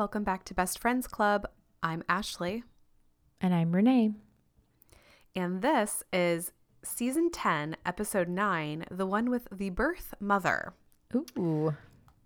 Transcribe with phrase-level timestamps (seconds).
[0.00, 1.46] Welcome back to Best Friends Club.
[1.82, 2.64] I'm Ashley,
[3.38, 4.12] And I'm Renee.
[5.36, 10.72] and this is season 10, episode 9, the one with the birth mother.
[11.14, 11.76] Ooh.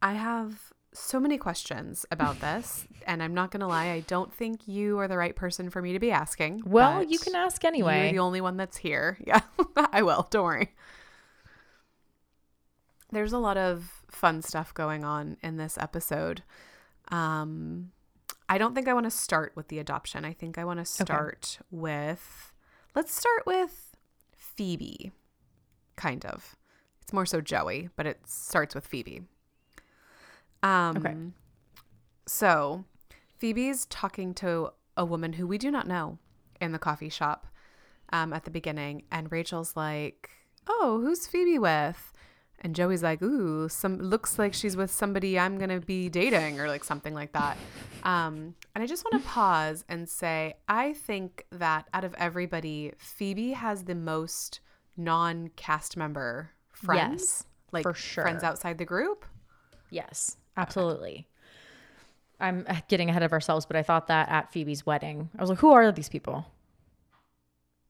[0.00, 4.32] I have so many questions about this, and I'm not going to lie, I don't
[4.32, 6.62] think you are the right person for me to be asking.
[6.64, 8.04] Well, you can ask anyway.
[8.04, 9.18] You're the only one that's here.
[9.26, 9.40] Yeah,
[9.92, 10.28] I will.
[10.30, 10.74] Don't worry.
[13.10, 16.44] There's a lot of fun stuff going on in this episode.
[17.08, 17.90] Um,
[18.48, 20.24] I don't think I want to start with the adoption.
[20.24, 22.52] I think I want to start with,
[22.94, 23.96] let's start with
[24.36, 25.12] Phoebe,
[25.96, 26.56] kind of.
[27.02, 29.22] It's more so Joey, but it starts with Phoebe.
[30.62, 31.14] Um, Okay.
[32.26, 32.84] So
[33.38, 36.18] Phoebe's talking to a woman who we do not know
[36.60, 37.46] in the coffee shop
[38.12, 40.30] um, at the beginning, and Rachel's like,
[40.66, 42.12] "Oh, who's Phoebe with?"
[42.64, 46.66] And Joey's like, "Ooh, some looks like she's with somebody I'm gonna be dating, or
[46.66, 47.58] like something like that."
[48.04, 52.92] Um, and I just want to pause and say, I think that out of everybody,
[52.98, 54.60] Phoebe has the most
[54.96, 58.24] non-cast member friends, Yes, like for sure.
[58.24, 59.26] friends outside the group.
[59.90, 61.28] Yes, absolutely.
[62.40, 65.28] I'm uh, getting ahead of ourselves, but I thought that at Phoebe's wedding.
[65.38, 66.46] I was like, who are these people?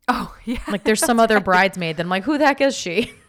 [0.09, 1.97] Oh yeah, Like, there's some other bridesmaid.
[1.97, 3.13] Then I'm like, who the heck is she?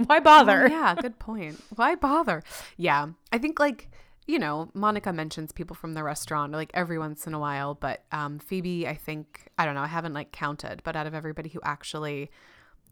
[0.06, 0.64] Why bother?
[0.64, 1.62] Oh, yeah, good point.
[1.76, 2.42] Why bother?
[2.76, 3.88] Yeah, I think like
[4.26, 8.04] you know, Monica mentions people from the restaurant like every once in a while, but
[8.12, 11.48] um, Phoebe, I think I don't know, I haven't like counted, but out of everybody
[11.48, 12.30] who actually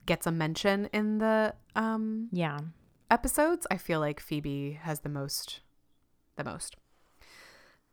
[0.06, 2.59] gets a mention in the um, Yeah.
[3.11, 5.61] episodes, I feel like Phoebe has the most,
[6.37, 6.77] the most.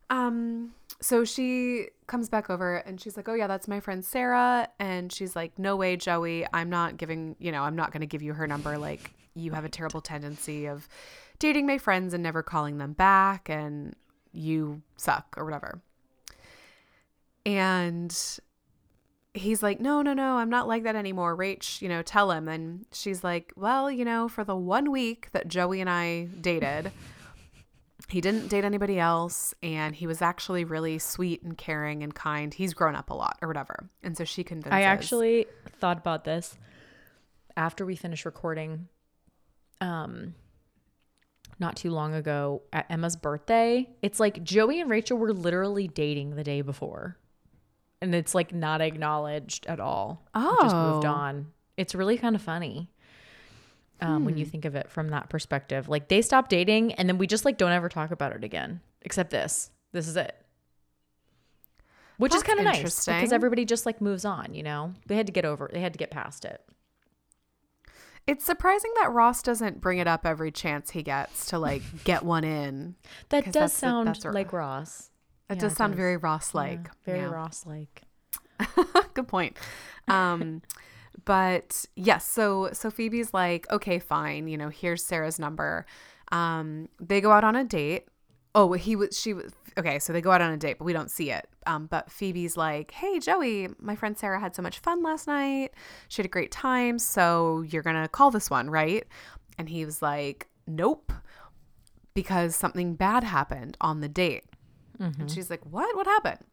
[0.10, 4.70] Um, so she comes back over and she's like, "Oh yeah, that's my friend Sarah."
[4.80, 6.46] And she's like, "No way, Joey.
[6.54, 9.52] I'm not giving, you know, I'm not going to give you her number like you
[9.52, 10.88] have a terrible tendency of
[11.38, 13.96] dating my friends and never calling them back and
[14.32, 15.82] you suck or whatever."
[17.46, 18.16] And
[19.36, 21.38] he's like, no, no, no, I'm not like that anymore.
[21.38, 22.48] Rach, you know, tell him.
[22.48, 26.92] And she's like, well, you know, for the one week that Joey and I dated,
[28.08, 29.54] he didn't date anybody else.
[29.62, 32.54] And he was actually really sweet and caring and kind.
[32.54, 33.90] He's grown up a lot or whatever.
[34.04, 34.74] And so she convinces.
[34.74, 35.48] I actually
[35.80, 36.58] thought about this
[37.58, 38.88] after we finished recording
[39.82, 40.34] um
[41.60, 43.90] not too long ago at Emma's birthday.
[44.02, 47.18] It's like Joey and Rachel were literally dating the day before.
[48.02, 50.26] And it's like not acknowledged at all.
[50.36, 50.58] Oh.
[50.62, 51.10] Just moved Oh.
[51.12, 51.48] on.
[51.78, 52.90] It's really kind of funny.
[54.02, 54.40] Um, when Hmm.
[54.42, 55.88] you think of it from that perspective.
[55.88, 58.82] Like they stopped dating and then we just like don't ever talk about it again.
[59.04, 59.72] Except this.
[59.94, 60.36] This is it.
[62.18, 64.94] Which is kind of nice because everybody just like moves on, you know?
[65.08, 66.62] They had to get over they had to get past it.
[68.28, 72.24] It's surprising that Ross doesn't bring it up every chance he gets to like get
[72.24, 72.96] one in.
[73.30, 75.12] that does the- sound like Ross.
[75.48, 75.98] That Yeah, does sound does.
[75.98, 76.80] very Ross like.
[77.06, 78.02] Yeah, very Ross like.
[79.14, 79.58] Good point.
[80.08, 80.62] Um,
[81.26, 84.48] but yes, so so Phoebe's like, okay, fine.
[84.48, 85.86] You know, here's Sarah's number.
[86.32, 88.08] Um, they go out on a date.
[88.56, 90.00] Oh, he was she was okay.
[90.00, 91.48] So they go out on a date, but we don't see it.
[91.66, 95.72] Um, but Phoebe's like, hey, Joey, my friend Sarah had so much fun last night.
[96.08, 97.00] She had a great time.
[97.00, 99.06] So you're gonna call this one, right?
[99.58, 101.12] And he was like, nope,
[102.14, 104.46] because something bad happened on the date.
[105.22, 105.96] And she's like, What?
[105.96, 106.46] What happened?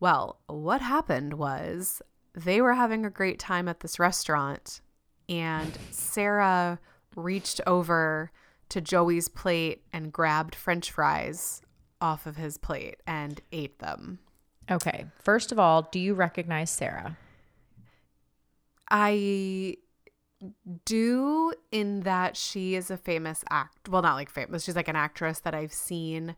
[0.00, 2.00] Well, what happened was
[2.34, 4.80] they were having a great time at this restaurant,
[5.28, 6.78] and Sarah
[7.16, 8.30] reached over
[8.70, 11.60] to Joey's plate and grabbed french fries
[12.02, 14.18] off of his plate and ate them.
[14.70, 15.06] Okay.
[15.22, 17.16] First of all, do you recognize Sarah?
[18.90, 19.76] I
[20.84, 24.96] do in that she is a famous act well not like famous she's like an
[24.96, 26.34] actress that I've seen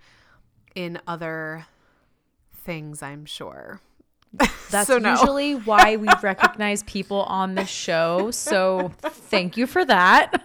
[0.74, 1.64] in other
[2.54, 3.80] things I'm sure
[4.70, 5.12] That's So no.
[5.12, 8.30] usually why we recognize people on the show.
[8.32, 10.42] So thank you for that.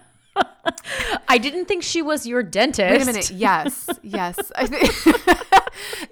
[1.28, 2.92] I didn't think she was your dentist.
[2.92, 3.32] Wait a minute.
[3.32, 4.38] Yes, yes.
[4.56, 4.84] I think.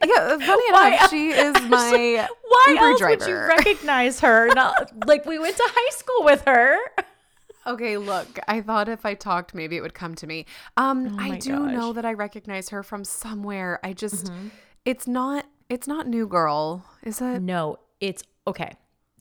[0.05, 3.17] yeah, funny Why enough, she is my Why Uber else driver.
[3.19, 4.47] would you recognize her?
[4.53, 6.77] Not like we went to high school with her.
[7.65, 8.39] Okay, look.
[8.47, 10.45] I thought if I talked, maybe it would come to me.
[10.77, 11.59] Um, Oh I do gosh.
[11.59, 11.75] Mm-hmm.
[11.75, 13.79] know that I recognize her from somewhere.
[13.83, 14.31] I just,
[14.85, 17.41] it's not, it's not New Girl, is it?
[17.41, 18.71] No, it's okay.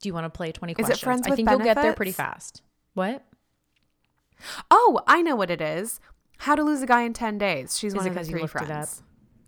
[0.00, 1.00] Do you want to play 20 it questions?
[1.00, 2.62] Friends I with think you'll get there pretty fast.
[2.94, 3.24] What?
[4.70, 6.00] Oh, I know what it is.
[6.38, 7.78] How to Lose a Guy in Ten Days.
[7.78, 8.70] She's Is one it of the three friends.
[8.70, 8.88] up?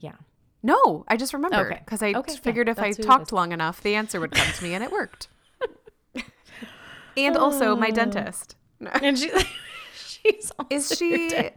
[0.01, 0.13] Yeah.
[0.63, 1.83] No, I just remembered Okay.
[1.85, 4.21] because I Okay, yeah, figured if I that's who it talked long enough, the answer
[4.21, 5.29] would come to me, and it worked.
[7.17, 7.95] and also, my oh.
[7.95, 8.57] dentist.
[9.03, 9.31] And she,
[9.95, 11.51] she's Is she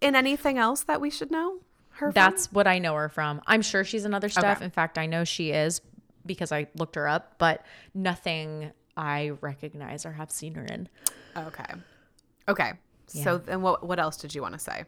[0.00, 1.58] in anything else that we should know?
[2.00, 2.14] her from?
[2.14, 3.40] That's what I know her from.
[3.46, 4.56] I'm sure she's in other stuff.
[4.56, 4.64] Okay.
[4.64, 5.80] In fact, I know she is
[6.26, 10.88] because I looked her up, but nothing I recognize or have seen her in.
[11.36, 11.64] Okay.
[12.50, 12.72] Okay.
[13.06, 14.84] So then what what else did you want to say?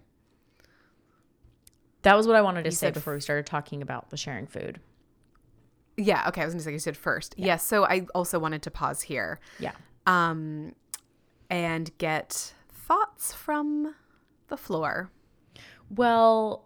[2.03, 4.47] That was what I wanted to say said before we started talking about the sharing
[4.47, 4.81] food.
[5.97, 7.35] Yeah, okay, I was going to say you said first.
[7.37, 9.73] Yes, so I also wanted to pause here Yeah.
[10.07, 10.75] um
[11.51, 13.95] and get thoughts from
[14.49, 15.11] the floor.
[15.91, 16.65] Well,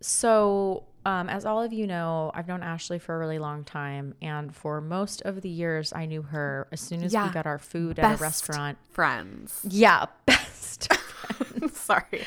[0.00, 4.14] so um, as all of you know, I've known Ashley for a really long time,
[4.20, 7.26] and for most of the years, I knew her as soon as Yeah.
[7.26, 8.76] we got our food at a restaurant.
[8.90, 9.58] Friends.
[9.66, 10.92] Yeah, best.
[10.92, 11.80] friends.
[11.80, 12.24] Sorry.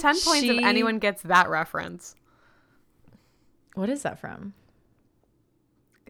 [0.00, 2.16] 10 points She- if anyone gets that reference.
[3.74, 4.54] what is that from?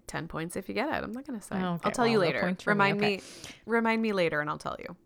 [0.07, 1.05] 10 points if you get it.
[1.05, 1.57] I'm not going to say.
[1.57, 2.41] Okay, I'll tell you well, no later.
[2.41, 3.17] points for me, remind okay.
[3.17, 3.23] me
[3.67, 4.97] remind me later and I'll tell you.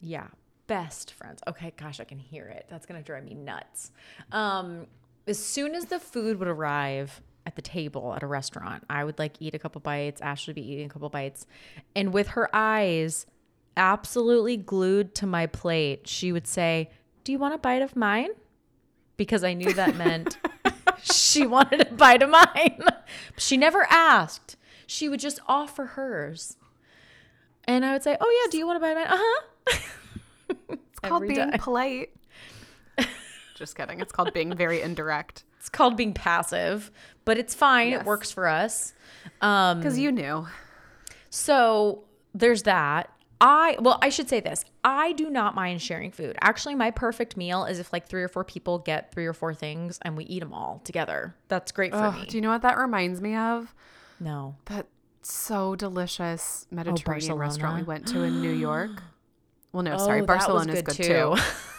[0.00, 0.28] Yeah,
[0.68, 1.42] best friends.
[1.48, 2.66] Okay, gosh, I can hear it.
[2.68, 3.90] That's gonna drive me nuts.
[4.30, 4.86] Um,
[5.30, 9.18] as soon as the food would arrive at the table at a restaurant, I would
[9.18, 10.20] like eat a couple bites.
[10.20, 11.46] Ashley would be eating a couple bites,
[11.96, 13.26] and with her eyes
[13.76, 16.90] absolutely glued to my plate, she would say,
[17.24, 18.30] "Do you want a bite of mine?"
[19.16, 20.38] Because I knew that meant
[21.02, 22.82] she wanted a bite of mine.
[23.36, 24.56] she never asked.
[24.86, 26.56] She would just offer hers.
[27.64, 29.76] And I would say, "Oh yeah, do you want a bite of mine?" Uh huh.
[31.00, 32.10] It's called being polite.
[33.58, 34.00] Just kidding.
[34.00, 35.44] It's called being very indirect.
[35.58, 36.92] It's called being passive,
[37.24, 37.90] but it's fine.
[37.90, 38.02] Yes.
[38.02, 38.94] It works for us.
[39.40, 40.46] Um, Because you knew.
[41.30, 43.10] so there's that.
[43.40, 44.64] I well, I should say this.
[44.84, 46.36] I do not mind sharing food.
[46.40, 49.52] Actually, my perfect meal is if like three or four people get three or four
[49.52, 51.34] things and we eat them all together.
[51.48, 52.26] That's great for Ugh, me.
[52.26, 53.74] do you know what that reminds me of?
[54.20, 54.54] no.
[54.66, 54.86] That
[55.22, 59.02] so delicious Mediterranean restaurant we went to in New York.
[59.70, 61.36] Well, no, sorry, Oh, was Barcelona is good too.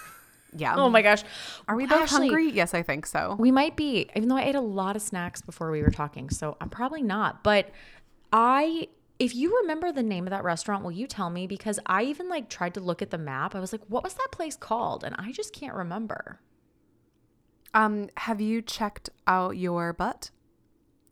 [0.55, 0.75] Yeah.
[0.75, 1.23] oh my gosh.
[1.67, 2.49] Are we both Ashley, hungry?
[2.51, 3.35] Yes, I think so.
[3.37, 6.29] We might be, even though I ate a lot of snacks before we were talking.
[6.29, 7.43] So I'm probably not.
[7.43, 7.69] But
[8.33, 8.87] I,
[9.19, 11.45] if you remember the name of that restaurant, will you tell me?
[11.45, 13.55] Because I even like tried to look at the map.
[13.55, 15.03] I was like, what was that place called?
[15.03, 16.39] And I just can't remember.
[17.73, 20.31] Um, have you checked out your butt?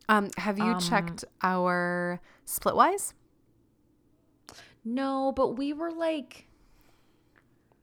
[0.08, 3.12] Um, have you checked our Splitwise?
[4.84, 6.47] No, but we were like,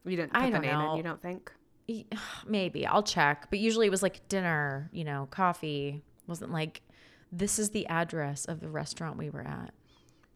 [0.06, 0.92] You didn't I put the don't name know.
[0.92, 1.52] in, you don't think?
[2.48, 3.48] maybe I'll check.
[3.50, 6.04] But usually it was like dinner, you know, coffee.
[6.28, 6.82] wasn't like,
[7.32, 9.74] this is the address of the restaurant we were at.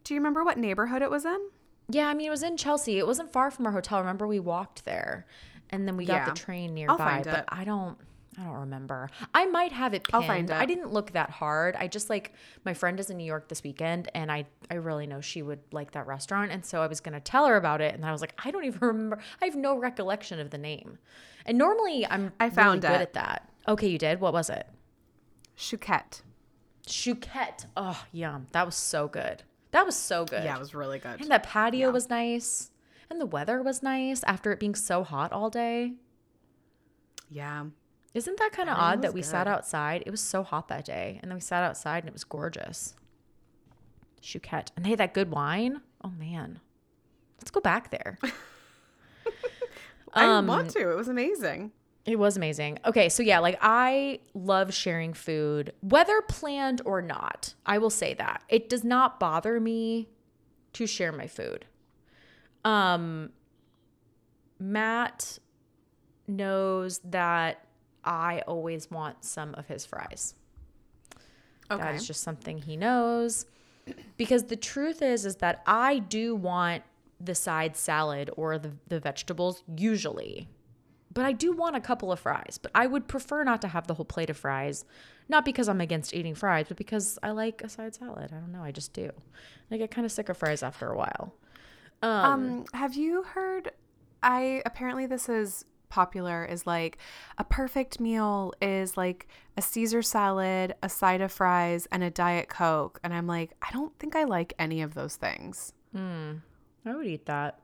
[0.04, 1.38] Do you remember what neighborhood it was in?
[1.88, 2.98] Yeah, I mean, it was in Chelsea.
[2.98, 3.98] It wasn't far from our hotel.
[4.00, 5.26] Remember, we walked there,
[5.70, 6.24] and then we got Yeah.
[6.26, 7.22] the train nearby.
[7.24, 7.44] but.
[7.48, 7.98] I don't,
[8.38, 9.10] I don't remember.
[9.34, 10.22] I might have it pinned.
[10.22, 11.74] I'll find I didn't look that hard.
[11.76, 12.32] I just like
[12.64, 15.60] my friend is in New York this weekend, and I, I really know she would
[15.72, 18.20] like that restaurant, and so I was gonna tell her about it, and I was
[18.20, 19.18] like, I don't even remember.
[19.42, 20.98] I have no recollection of the name.
[21.44, 23.50] And normally, I'm I found really good at that.
[23.66, 24.20] Okay, you did.
[24.20, 24.66] What was it?
[25.56, 26.22] Chouquette.
[26.86, 27.66] Chouquette.
[27.76, 28.46] Oh, yum.
[28.52, 29.42] That was so good.
[29.72, 30.44] That was so good.
[30.44, 31.20] Yeah, it was really good.
[31.20, 32.70] And that patio was nice.
[33.08, 35.94] And the weather was nice after it being so hot all day.
[37.28, 37.66] Yeah.
[38.12, 40.02] Isn't that kind of odd that we sat outside?
[40.04, 41.18] It was so hot that day.
[41.22, 42.94] And then we sat outside and it was gorgeous.
[44.20, 44.72] Chouquette.
[44.76, 45.80] And they had that good wine.
[46.02, 46.58] Oh, man.
[47.38, 48.18] Let's go back there.
[50.12, 50.90] I Um, want to.
[50.90, 51.70] It was amazing.
[52.04, 52.78] It was amazing.
[52.84, 57.54] Okay, so yeah, like I love sharing food, whether planned or not.
[57.64, 58.42] I will say that.
[58.48, 60.08] It does not bother me
[60.72, 61.66] to share my food.
[62.64, 63.30] Um
[64.58, 65.38] Matt
[66.26, 67.64] knows that
[68.04, 70.34] I always want some of his fries.
[71.70, 71.82] Okay.
[71.82, 73.46] That is just something he knows.
[74.16, 76.82] Because the truth is is that I do want
[77.20, 80.48] the side salad or the, the vegetables usually.
[81.12, 82.58] But I do want a couple of fries.
[82.60, 84.84] But I would prefer not to have the whole plate of fries.
[85.28, 88.30] Not because I'm against eating fries, but because I like a side salad.
[88.32, 89.10] I don't know, I just do.
[89.70, 91.34] I get kind of sick of fries after a while.
[92.02, 93.72] Um, have you heard?
[94.22, 96.44] I apparently this is popular.
[96.46, 96.96] Is like
[97.36, 102.48] a perfect meal is like a Caesar salad, a side of fries, and a diet
[102.48, 102.98] coke.
[103.04, 105.74] And I'm like, I don't think I like any of those things.
[105.94, 106.32] Hmm.
[106.86, 107.60] I would eat that.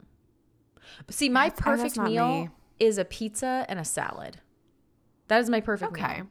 [1.06, 2.50] But see, my That's- perfect meal me.
[2.78, 4.40] is a pizza and a salad.
[5.28, 6.04] That is my perfect meal.
[6.04, 6.22] Okay.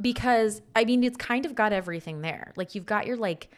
[0.00, 2.52] because I mean it's kind of got everything there.
[2.56, 3.48] Like you've got your like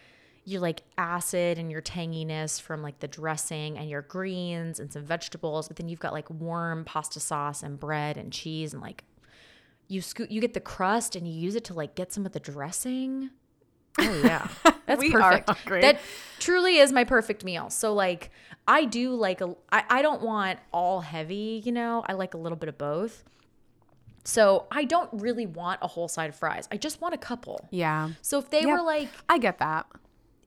[0.48, 5.02] your like acid and your tanginess from like the dressing and your greens and some
[5.04, 9.04] vegetables, but then you've got like warm pasta sauce and bread and cheese and like
[9.88, 12.32] you scoot you get the crust and you use it to like get some of
[12.32, 13.30] the dressing.
[13.98, 14.48] Oh yeah.
[14.86, 15.50] That's perfect.
[15.82, 15.98] That
[16.38, 17.68] truly is my perfect meal.
[17.68, 18.30] So like
[18.66, 22.04] I do like a I, I don't want all heavy, you know.
[22.06, 23.24] I like a little bit of both.
[24.24, 26.68] So I don't really want a whole side of fries.
[26.70, 27.66] I just want a couple.
[27.70, 28.10] Yeah.
[28.22, 28.68] So if they Yep.
[28.68, 29.86] were like, I get that.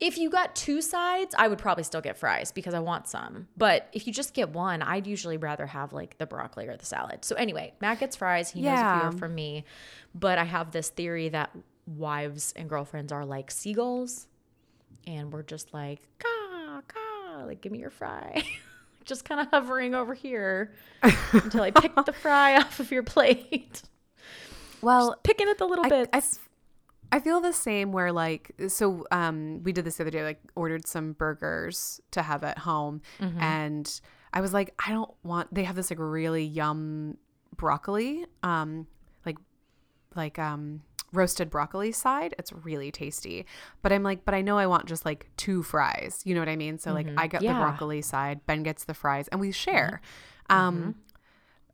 [0.01, 3.47] If you got two sides, I would probably still get fries because I want some.
[3.55, 6.85] But if you just get one, I'd usually rather have like the broccoli or the
[6.85, 7.23] salad.
[7.23, 8.49] So anyway, Matt gets fries.
[8.49, 9.63] He knows a few are from me.
[10.15, 11.55] But I have this theory that
[11.85, 14.25] wives and girlfriends are like seagulls.
[15.05, 18.43] And we're just like, caw, caw, like, give me your fry.
[19.05, 20.73] just kind of hovering over here
[21.31, 23.83] until I pick the fry off of your plate.
[24.81, 26.09] Well, Picking at the little I, bits.
[26.11, 26.21] I
[27.11, 30.39] I feel the same where like so um we did this the other day like
[30.55, 33.39] ordered some burgers to have at home Mm-hmm.
[33.41, 34.01] and
[34.33, 37.17] I was like I don't want they have this like really yum
[37.57, 38.87] broccoli um
[39.25, 39.37] like
[40.15, 40.81] like um
[41.13, 43.45] roasted broccoli side it's really tasty
[43.81, 46.47] but I'm like but I know I want just like two fries you know what
[46.47, 47.45] I mean so like I get Mm-hmm.
[47.45, 47.53] Yeah.
[47.53, 49.99] the broccoli side Ben gets the fries and we share
[50.49, 50.95] um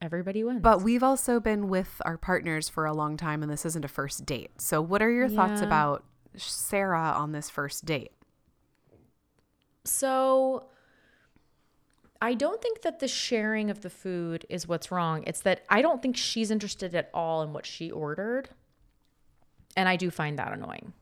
[0.01, 0.61] Everybody wins.
[0.61, 3.87] but we've also been with our partners for a long time, and this isn't a
[3.87, 4.51] first date.
[4.61, 6.03] So, what are your thoughts about
[6.35, 8.11] Sarah on this first date?
[9.85, 10.65] So
[12.21, 15.23] I don't think that the sharing of the food is what's wrong.
[15.25, 18.49] It's that I don't think she's interested at all in what she ordered.
[19.75, 20.93] And I do find that annoying.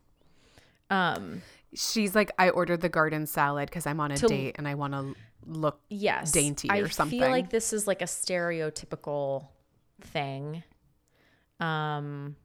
[0.89, 1.41] Um
[1.75, 4.75] She's like, I ordered the garden salad because I'm on a To- date and I
[4.75, 5.15] want to
[5.45, 5.79] look.
[5.89, 6.31] yes.
[6.31, 7.21] Dainty I or something.
[7.21, 9.47] I feel like this is like a stereotypical
[10.01, 10.63] thing.
[11.59, 12.35] Um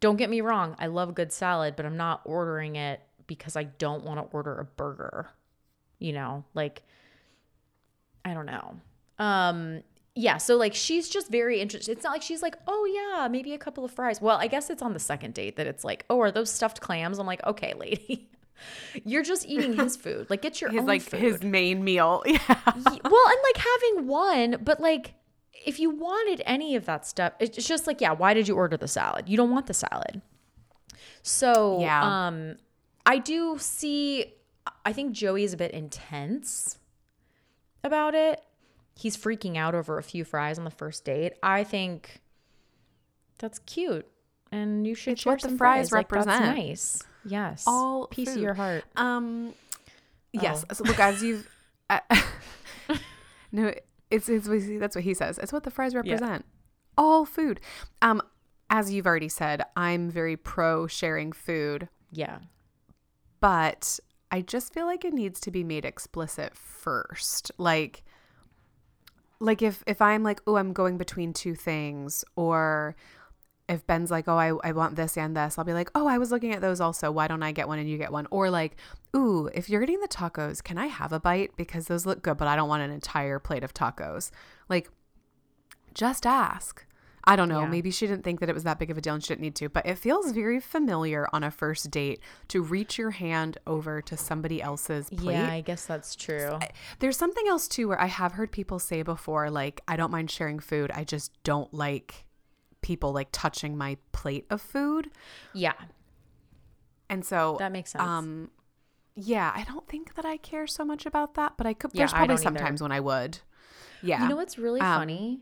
[0.00, 3.64] don't get me wrong, I love good salad, but I'm not ordering it because I
[3.64, 5.30] don't want to order a burger.
[5.98, 6.82] You know, like
[8.24, 8.76] I don't know.
[9.18, 9.82] Um
[10.16, 11.92] yeah, so like she's just very interested.
[11.92, 14.70] It's not like she's like, "Oh yeah, maybe a couple of fries." Well, I guess
[14.70, 17.44] it's on the second date that it's like, "Oh, are those stuffed clams?" I'm like,
[17.46, 18.28] "Okay, lady."
[19.04, 20.28] You're just eating his food.
[20.30, 21.20] Like get your His own like food.
[21.20, 22.22] his main meal.
[22.26, 22.38] Yeah.
[22.38, 25.12] Ye- well, and like having one, but like
[25.66, 28.76] if you wanted any of that stuff, it's just like, yeah, why did you order
[28.78, 29.28] the salad?
[29.28, 30.22] You don't want the salad.
[31.22, 32.26] So, Yeah.
[32.28, 32.56] um,
[33.04, 34.32] I do see,
[34.84, 36.78] I think Joey is a bit intense
[37.84, 38.42] about it.
[38.98, 41.34] He's freaking out over a few fries on the first date.
[41.42, 42.20] I think
[43.38, 44.06] that's cute.
[44.50, 46.56] And you should It's share what the some fries Like, that's represent.
[46.56, 47.02] nice.
[47.24, 47.64] Yes.
[47.66, 48.84] All piece of your heart.
[48.96, 49.52] Um,
[50.32, 50.64] yes.
[50.70, 50.74] Oh.
[50.74, 51.46] So look, as you've,
[51.90, 52.00] uh,
[53.52, 53.72] no,
[54.10, 55.38] it's, it's what he- that's what he says.
[55.38, 56.44] It's what the fries represent.
[56.96, 57.60] All food.
[58.00, 58.22] Um,
[58.70, 62.38] as you've already said, I'm very pro sharing food, Yeah.
[63.40, 64.00] but
[64.30, 67.50] I just feel like it needs to be made explicit first.
[67.58, 68.02] Like,
[69.40, 72.96] like if if I'm like, oh, I'm going between two things, or
[73.68, 76.18] if Ben's like, oh, I, I want this and this, I'll be like, oh, I
[76.18, 77.10] was looking at those also.
[77.10, 78.26] Why don't I get one and you get one?
[78.30, 78.76] Or like,
[79.14, 82.36] ooh, if you're getting the tacos, can I have a bite because those look good,
[82.36, 84.30] but I don't want an entire plate of tacos.
[84.68, 84.88] Like,
[85.94, 86.85] just ask.
[87.28, 87.62] I don't know.
[87.62, 87.68] Yeah.
[87.68, 89.40] Maybe she didn't think that it was that big of a deal and she didn't
[89.42, 93.58] need to, but it feels very familiar on a first date to reach your hand
[93.66, 95.34] over to somebody else's plate.
[95.34, 96.58] Yeah, I guess that's true.
[97.00, 100.30] There's something else too where I have heard people say before, like, I don't mind
[100.30, 100.90] sharing food.
[100.94, 102.26] I just don't like
[102.80, 105.10] people like touching my plate of food.
[105.52, 105.72] Yeah.
[107.10, 108.02] And so That makes sense.
[108.04, 108.50] Um
[109.18, 112.00] yeah, I don't think that I care so much about that, but I could Yeah,
[112.02, 112.42] there's probably either.
[112.42, 113.38] sometimes when I would.
[114.02, 114.22] Yeah.
[114.22, 115.40] You know what's really Um, funny?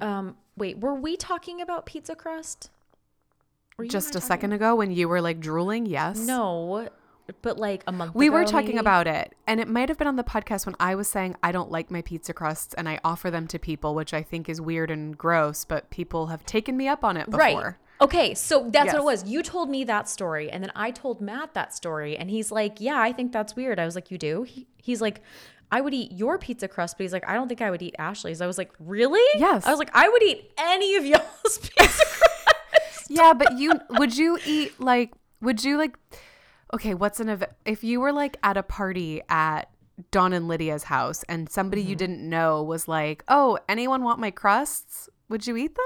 [0.00, 2.70] Um, wait, were we talking about pizza crust?
[3.88, 6.18] Just a talking- second ago when you were like drooling, yes.
[6.18, 6.88] No,
[7.40, 8.14] but like a month.
[8.14, 8.78] We were talking maybe?
[8.78, 11.50] about it, and it might have been on the podcast when I was saying I
[11.50, 14.60] don't like my pizza crusts and I offer them to people, which I think is
[14.60, 17.38] weird and gross, but people have taken me up on it before.
[17.40, 17.74] right.
[18.00, 19.24] Okay, so that's what it was.
[19.28, 22.80] You told me that story, and then I told Matt that story, and he's like,
[22.80, 25.20] "Yeah, I think that's weird." I was like, "You do?" He, he's like,
[25.72, 27.96] "I would eat your pizza crust," but he's like, "I don't think I would eat
[27.98, 29.66] Ashley's." I was like, "Really?" Yes.
[29.66, 34.16] I was like, "I would eat any of y'all's pizza crust." Yeah, but you would
[34.16, 35.10] you eat like
[35.40, 35.96] would you like
[36.74, 39.68] okay, what's an event if you were like at a party at
[40.10, 41.90] Dawn and Lydia's house and somebody Mm-hmm.
[41.90, 45.84] you didn't know was like, "Oh, anyone want my crusts?" Would you eat them?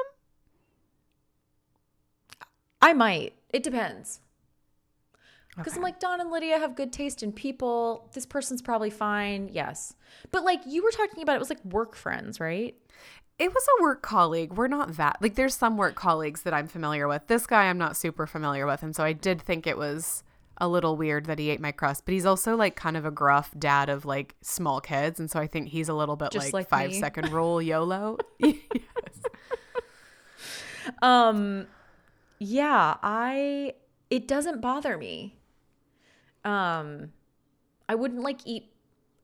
[2.82, 3.34] I might.
[3.50, 4.20] It depends.
[5.56, 8.08] Because I'm like, Don and Lydia have good taste in people.
[8.12, 9.48] This person's probably fine.
[9.52, 9.94] Yes.
[10.30, 12.74] But like you were talking about, it was like work friends, right?
[13.38, 14.54] It was a work colleague.
[14.54, 17.26] We're not that like there's some work colleagues that I'm familiar with.
[17.26, 20.22] This guy I'm not super familiar with, and so I did think it was
[20.58, 23.10] a little weird that he ate my crust, but he's also like kind of a
[23.10, 26.46] gruff dad of like small kids, and so I think he's a little bit Just
[26.46, 28.16] like, like five second rule YOLO.
[31.02, 31.66] Um,
[32.38, 33.74] yeah, I,
[34.10, 35.35] it doesn't bother me.
[36.46, 37.12] Um,
[37.88, 38.72] I wouldn't like eat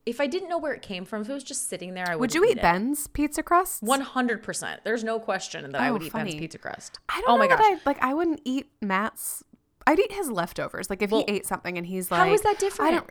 [0.05, 2.15] if I didn't know where it came from, if it was just sitting there, I
[2.15, 2.19] would.
[2.19, 2.61] Would you eat it.
[2.61, 3.81] Ben's pizza crust?
[3.81, 4.81] One hundred percent.
[4.83, 6.99] There's no question that I Oh, would eat Ben's pizza crust.
[7.07, 7.71] I don't oh know my that gosh.
[7.71, 8.03] I like.
[8.03, 9.43] I wouldn't eat Matt's.
[9.87, 10.89] I'd eat his leftovers.
[10.89, 12.91] Like if Well, he ate something and he's like, how is that I different?
[13.07, 13.09] don't.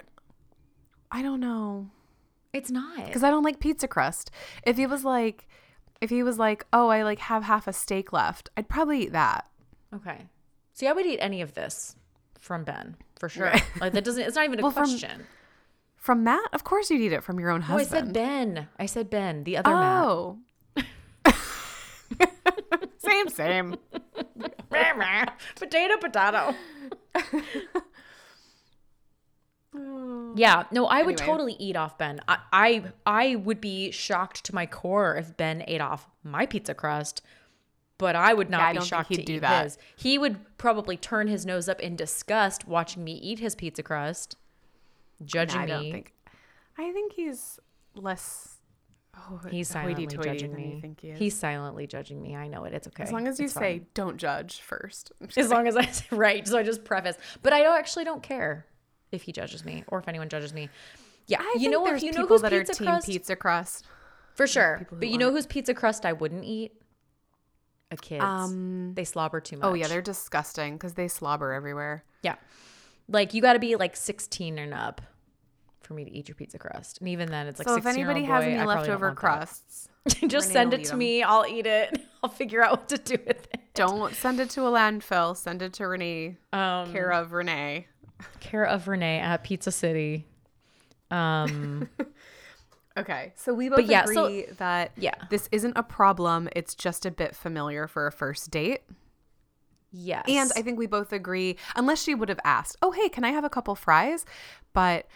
[1.10, 1.90] I don't know
[2.54, 3.04] It's not.
[3.06, 4.30] because I don't like pizza crust.
[4.66, 5.46] If he was like,
[6.00, 9.12] if he was like, oh, I like have half a steak left, I'd probably eat
[9.12, 9.46] that.
[9.94, 10.28] Okay.
[10.72, 11.96] See, I would eat any of this
[12.42, 13.46] from Ben for sure.
[13.46, 13.64] Right.
[13.80, 14.22] Like that doesn't.
[14.22, 15.24] It's not even a Well, question.
[15.96, 18.68] From Matt, of course you'd eat it from your own Oh, I said Ben.
[18.78, 19.44] I said Ben.
[19.44, 20.04] The other Matt.
[20.04, 20.38] oh.
[22.98, 23.76] same, same.
[25.56, 26.54] potato, potato.
[30.34, 31.26] Yeah, no, I would Anyway.
[31.32, 32.20] totally eat off Ben.
[32.28, 36.74] I, I I would be shocked to my core if Ben ate off my pizza
[36.74, 37.22] crust,
[38.02, 39.62] but I would not Yeah, be shocked he'd to do that.
[39.64, 39.78] his.
[39.96, 44.36] He would probably turn his nose up in disgust watching me eat his pizza crust,
[45.24, 45.70] judging I me.
[45.70, 46.12] don't think.
[46.76, 47.58] I think he's
[47.94, 48.56] less.
[49.16, 50.94] Oh, He's silently judging me.
[51.00, 51.12] he.
[51.12, 52.34] He's silently judging me.
[52.34, 52.72] I know it.
[52.74, 53.02] It's okay.
[53.04, 53.86] as long as you It's say fine.
[53.94, 55.12] don't judge first.
[55.36, 56.46] As long as I say right.
[56.48, 58.66] So I just preface, but I don't actually don't care
[59.12, 60.70] if he judges me or if anyone judges me.
[61.28, 63.84] Yeah, I you know there's You know people that pizza are team crust pizza crust.
[64.34, 64.88] for sure.
[64.90, 66.72] But you know whose pizza crust I wouldn't eat?
[67.92, 68.24] A kid's.
[68.24, 69.66] Um, they slobber too much.
[69.66, 72.04] Oh yeah, they're disgusting because they slobber everywhere.
[72.22, 72.34] yeah.
[73.08, 75.00] Like you got to be like 16 and up
[75.82, 78.20] for me to eat your pizza crust, and even then, it's like so if anybody
[78.20, 80.98] old has boy, any I leftover crusts, just Renee send it to to 'em.
[80.98, 81.22] me.
[81.22, 82.00] I'll eat it.
[82.22, 83.60] I'll figure out what to do with it.
[83.74, 85.36] don't send it to a landfill.
[85.36, 86.36] Send it to Renee.
[86.52, 87.88] Um, Care of Renee.
[88.40, 90.26] care of Renee at Pizza City.
[91.10, 91.88] Um,
[92.96, 95.14] Okay, so we both yeah, so- agree that yeah.
[95.30, 96.48] this isn't a problem.
[96.54, 98.82] It's just a bit familiar for a first date.
[99.92, 100.24] yes.
[100.28, 103.30] And I think we both agree, unless she would have asked, oh, hey, can I
[103.30, 104.24] have a couple fries?
[104.72, 105.06] But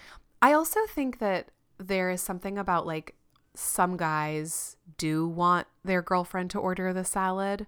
[0.42, 1.48] I also think that
[1.78, 3.14] there is something about like
[3.54, 7.66] some guys do want their girlfriend to order the salad.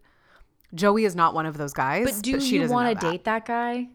[0.74, 2.04] Joey is not one of those guys.
[2.04, 3.88] But do she you want to date that guy?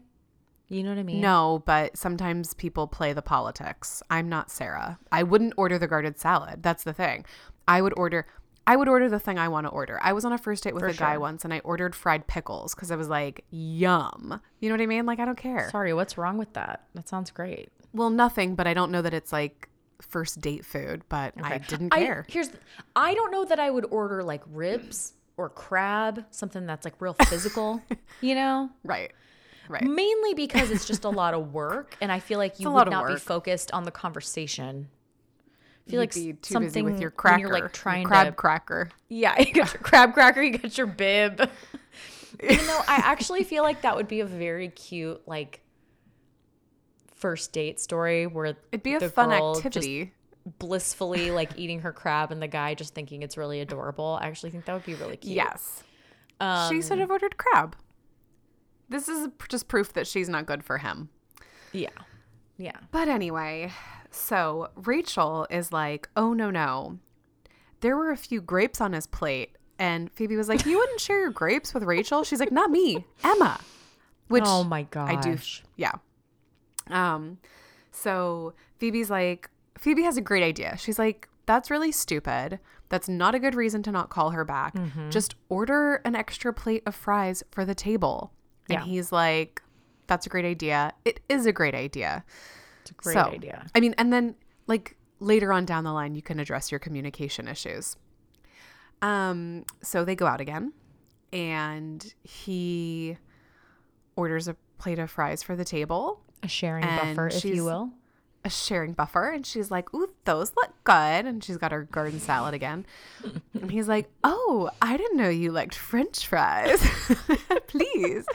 [0.74, 1.20] You know what I mean?
[1.20, 4.02] No, but sometimes people play the politics.
[4.10, 4.98] I'm not Sarah.
[5.12, 6.64] I wouldn't order the guarded salad.
[6.64, 7.24] That's the thing.
[7.68, 8.26] I would order
[8.66, 10.00] I would order the thing I want to order.
[10.02, 12.26] I was on a first date with For a guy once and I ordered fried
[12.26, 15.06] pickles cuz I was like, "Yum." You know what I mean?
[15.06, 15.70] Like I don't care.
[15.70, 16.86] Sorry, what's wrong with that?
[16.94, 17.68] That sounds great.
[17.92, 19.68] Well, nothing, but I don't know that it's like
[20.00, 22.24] first date food, but I didn't care.
[22.28, 22.50] I, here's
[22.96, 27.14] I don't know that I would order like ribs or crab, something that's like real
[27.28, 27.80] physical,
[28.20, 28.70] you know?
[28.82, 29.12] right.
[29.68, 29.82] Right.
[29.82, 33.08] Mainly because it's just a lot of work and I feel like you would not
[33.08, 34.88] be focused on the conversation.
[35.86, 37.40] I feel You'd like something with your cracker.
[37.40, 38.90] you're like trying crab to cracker.
[39.08, 41.50] Yeah, you got your crab cracker, you got your bib.
[42.42, 45.60] Even though I actually feel like that would be a very cute like
[47.14, 50.12] first date story where It'd be a the fun activity.
[50.58, 54.18] blissfully like eating her crab and the guy just thinking it's really adorable.
[54.20, 55.36] I actually think that would be really cute.
[55.36, 55.82] Yes.
[56.40, 57.76] Um, she should have ordered crab.
[58.88, 61.08] This is just proof that she's not good for him.
[61.72, 61.88] Yeah.
[62.56, 62.76] Yeah.
[62.90, 63.72] But anyway,
[64.10, 66.98] so Rachel is like, oh no, no.
[67.80, 69.56] There were a few grapes on his plate.
[69.78, 72.22] And Phoebe was like, You wouldn't share your grapes with Rachel?
[72.22, 73.58] She's like, Not me, Emma.
[74.28, 75.10] Which oh my gosh.
[75.10, 75.38] I do.
[75.76, 75.92] Yeah.
[76.90, 77.38] Um,
[77.90, 80.76] so Phoebe's like, Phoebe has a great idea.
[80.78, 82.58] She's like, that's really stupid.
[82.88, 84.74] That's not a good reason to not call her back.
[84.74, 85.10] Mm-hmm.
[85.10, 88.32] Just order an extra plate of fries for the table.
[88.68, 88.84] And Yeah.
[88.84, 89.62] he's like,
[90.06, 90.92] that's a great idea.
[91.04, 92.24] It is a great idea.
[92.82, 93.66] It's a great so, idea.
[93.74, 94.34] I mean, and then
[94.66, 97.96] like later on down the line, you can address your communication issues.
[99.02, 100.72] Um, so they go out again,
[101.32, 103.18] and he
[104.16, 107.90] orders a plate of fries for the table, A sharing buffer, if you will.
[108.44, 112.20] A sharing buffer, and she's like, "Ooh, those look good," and she's got her garden
[112.20, 112.84] salad again,
[113.54, 116.80] and he's like, "Oh, I didn't know you liked French fries.
[117.66, 118.26] Please."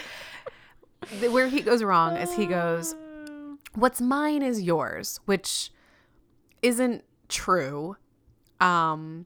[1.30, 2.94] Where he goes wrong is he goes,
[3.74, 5.72] what's mine is yours, which
[6.62, 7.96] isn't true.
[8.60, 9.26] Um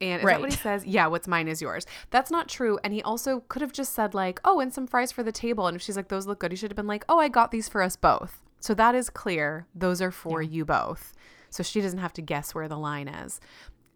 [0.00, 0.86] and is that what he says?
[0.86, 1.84] Yeah, what's mine is yours.
[2.10, 2.78] That's not true.
[2.84, 5.66] And he also could have just said, like, oh, and some fries for the table.
[5.66, 7.50] And if she's like, those look good, he should have been like, oh, I got
[7.50, 8.40] these for us both.
[8.60, 9.66] So that is clear.
[9.74, 11.12] Those are for you both.
[11.50, 13.40] So she doesn't have to guess where the line is.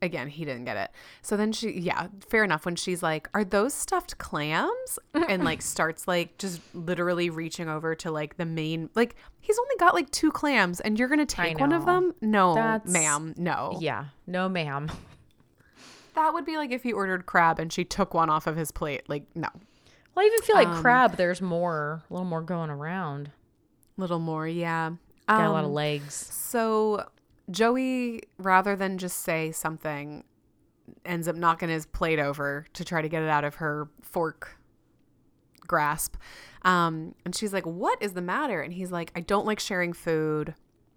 [0.00, 0.90] Again, he didn't get it.
[1.20, 2.64] So then she, yeah, fair enough.
[2.64, 4.98] When she's like, are those stuffed clams?
[5.28, 9.76] And like starts like just literally reaching over to like the main, like, he's only
[9.78, 12.14] got like two clams and you're going to take one of them?
[12.20, 13.34] No, That's- ma'am.
[13.36, 13.76] No.
[13.80, 14.06] Yeah.
[14.26, 14.90] No, ma'am.
[16.14, 18.70] That would be like if he ordered crab and she took one off of his
[18.72, 19.02] plate.
[19.08, 19.48] Like, no.
[20.14, 23.30] Well, I even feel like Um, crab, there's more, a little more going around.
[23.96, 24.92] Little more, yeah.
[25.28, 26.14] Got a lot of Um, legs.
[26.14, 27.06] So
[27.50, 30.24] Joey, rather than just say something,
[31.04, 34.58] ends up knocking his plate over to try to get it out of her fork
[35.66, 36.16] grasp.
[36.62, 38.60] Um, and she's like, What is the matter?
[38.62, 40.54] And he's like, I don't like sharing food.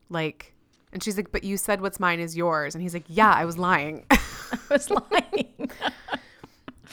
[0.10, 0.54] Like,
[0.94, 2.76] and she's like, But you said what's mine is yours.
[2.76, 4.06] And he's like, Yeah, I was lying.
[4.12, 5.72] I was lying.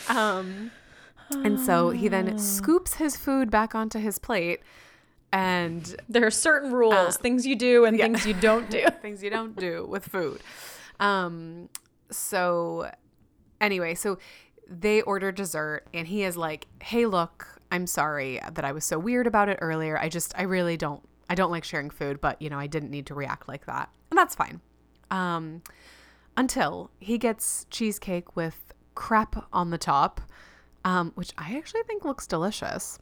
[0.08, 0.70] um,
[1.30, 4.60] and so he then scoops his food back onto his plate
[5.32, 8.04] and there are certain rules, things you do and yeah.
[8.04, 8.86] things you don't do.
[9.02, 10.40] things you don't do with food.
[11.00, 11.70] Um,
[12.10, 12.90] so
[13.60, 14.18] anyway, so
[14.68, 18.98] they order dessert and he is like, "Hey, look, I'm sorry that I was so
[18.98, 19.98] weird about it earlier.
[19.98, 22.90] I just I really don't I don't like sharing food, but you know, I didn't
[22.90, 24.60] need to react like that." And that's fine.
[25.10, 25.62] Um,
[26.36, 30.20] until he gets cheesecake with crap on the top,
[30.84, 32.98] um, which I actually think looks delicious.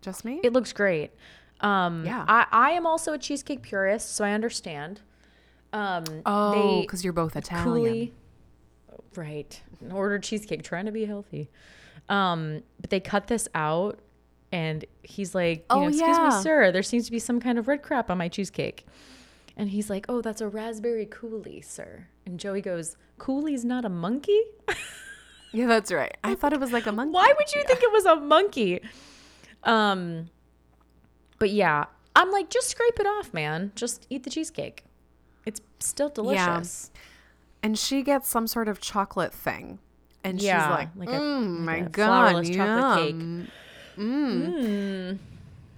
[0.00, 0.40] Just me?
[0.42, 1.10] It looks great.
[1.60, 2.24] Um, Yeah.
[2.28, 5.00] I, I am also a cheesecake purist, so I understand.
[5.72, 7.64] Um, oh, because you're both Italian.
[7.64, 8.14] coolly,
[9.16, 9.60] right?
[9.92, 11.50] Ordered cheesecake, trying to be healthy.
[12.08, 13.98] Um, but they cut this out,
[14.50, 16.28] and he's like, Oh, know, excuse yeah.
[16.36, 18.86] me, sir, there seems to be some kind of red crap on my cheesecake.
[19.56, 22.06] And he's like, oh, that's a raspberry coulis, sir.
[22.24, 24.40] And Joey goes, coolie's not a monkey?
[25.50, 26.14] Yeah, that's right.
[26.22, 27.14] I thought it was like a monkey.
[27.14, 28.80] Why would you think it was a monkey?
[29.64, 30.30] Um,
[31.38, 31.84] but yeah,
[32.16, 33.72] I'm like, just scrape it off, man.
[33.74, 34.84] Just eat the cheesecake.
[35.46, 36.90] It's still delicious.
[37.62, 39.78] and she gets some sort of chocolate thing,
[40.24, 43.48] and Yeah, she's like, like a- "Mm, like my god, flourless chocolate cake." Mm.
[43.98, 45.18] Mm.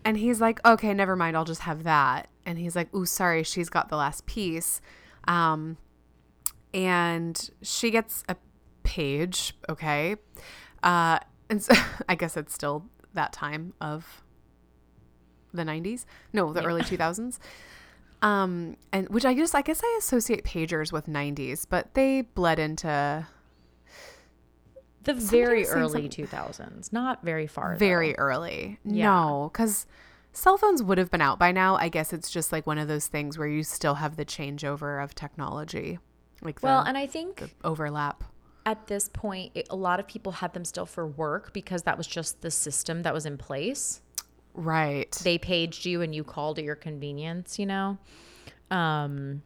[0.04, 2.28] And he's like, okay, never mind, I'll just have that.
[2.46, 4.80] And he's like, ooh, sorry, she's got the last piece.
[5.28, 5.76] Um,
[6.72, 8.36] and she gets a
[8.82, 10.16] page, okay.
[10.82, 11.74] Uh, and so
[12.08, 14.22] I guess it's still that time of
[15.52, 16.04] the 90s.
[16.32, 17.38] No, the early 2000s.
[18.22, 22.58] Um, and which I guess I guess I associate pagers with 90s, but they bled
[22.58, 23.26] into
[25.04, 27.76] The very early some- 2000s, not very far.
[27.76, 28.16] very though.
[28.22, 28.78] early.
[28.84, 29.06] Yeah.
[29.06, 29.86] No, because
[30.32, 31.76] cell phones would have been out by now.
[31.76, 35.02] I guess it's just like one of those things where you still have the changeover
[35.02, 35.98] of technology,
[36.42, 38.22] like the, Well, and I think the overlap.
[38.70, 41.98] At this point, it, a lot of people had them still for work because that
[41.98, 44.00] was just the system that was in place.
[44.54, 45.10] Right.
[45.24, 47.98] They paged you and you called at your convenience, you know?
[48.70, 49.42] Um,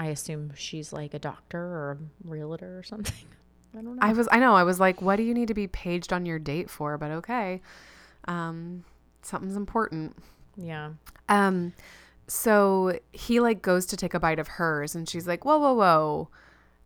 [0.00, 3.24] I assume she's like a doctor or a realtor or something.
[3.72, 4.02] I don't know.
[4.02, 4.28] I was.
[4.32, 4.54] I know.
[4.56, 6.98] I was like, what do you need to be paged on your date for?
[6.98, 7.62] But okay,
[8.26, 8.82] um,
[9.22, 10.16] something's important.
[10.56, 10.90] yeah.
[11.28, 11.72] Um,
[12.26, 15.74] so he like goes to take a bite of hers, and she's like, "Whoa, whoa,
[15.74, 16.28] whoa!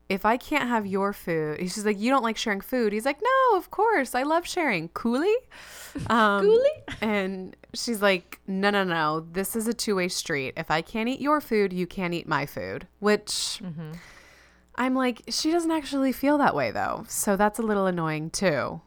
[0.09, 3.21] If I can't have your food," she's like, "You don't like sharing food." He's like,
[3.23, 5.35] "No, of course, I love sharing." Coulis,
[6.11, 6.97] um, Coulis?
[7.01, 9.21] and she's like, "No, no, no.
[9.33, 10.55] This is a two way street.
[10.57, 13.63] If I can't eat your food, you can't eat my food." Which
[14.77, 18.81] I'm like, she doesn't actually feel that way though, so that's a little annoying too.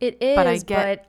[0.00, 1.06] It is, But but I get-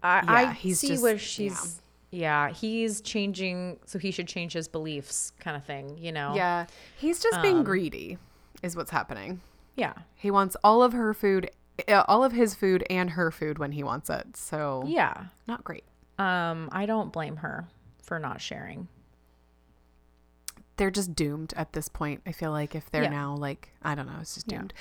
[0.00, 1.80] I, Yeah, I he's see just- where she's.
[2.10, 2.50] Yeah.
[2.50, 5.98] he's changing, so he should change his beliefs, kind of thing.
[5.98, 6.34] You know?
[6.36, 8.16] Yeah, he's just being Um, greedy,
[8.62, 9.40] is what's happening.
[9.76, 9.94] Yeah.
[10.14, 11.50] He wants all of her food,
[11.88, 14.36] uh, all of his food and her food when he wants it.
[14.36, 15.26] So Yeah.
[15.46, 15.84] not great.
[16.18, 17.68] Um, I don't blame her
[18.02, 18.88] for not sharing.
[20.76, 22.22] They're just doomed at this point.
[22.26, 23.08] I feel like if they're Yeah.
[23.10, 24.58] now like I don't know, it's just Yeah.
[24.58, 24.74] doomed.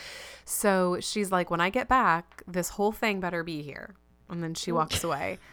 [0.46, 3.96] So she's like, when I get back, this whole thing better be here.
[4.30, 5.40] And then she walks away.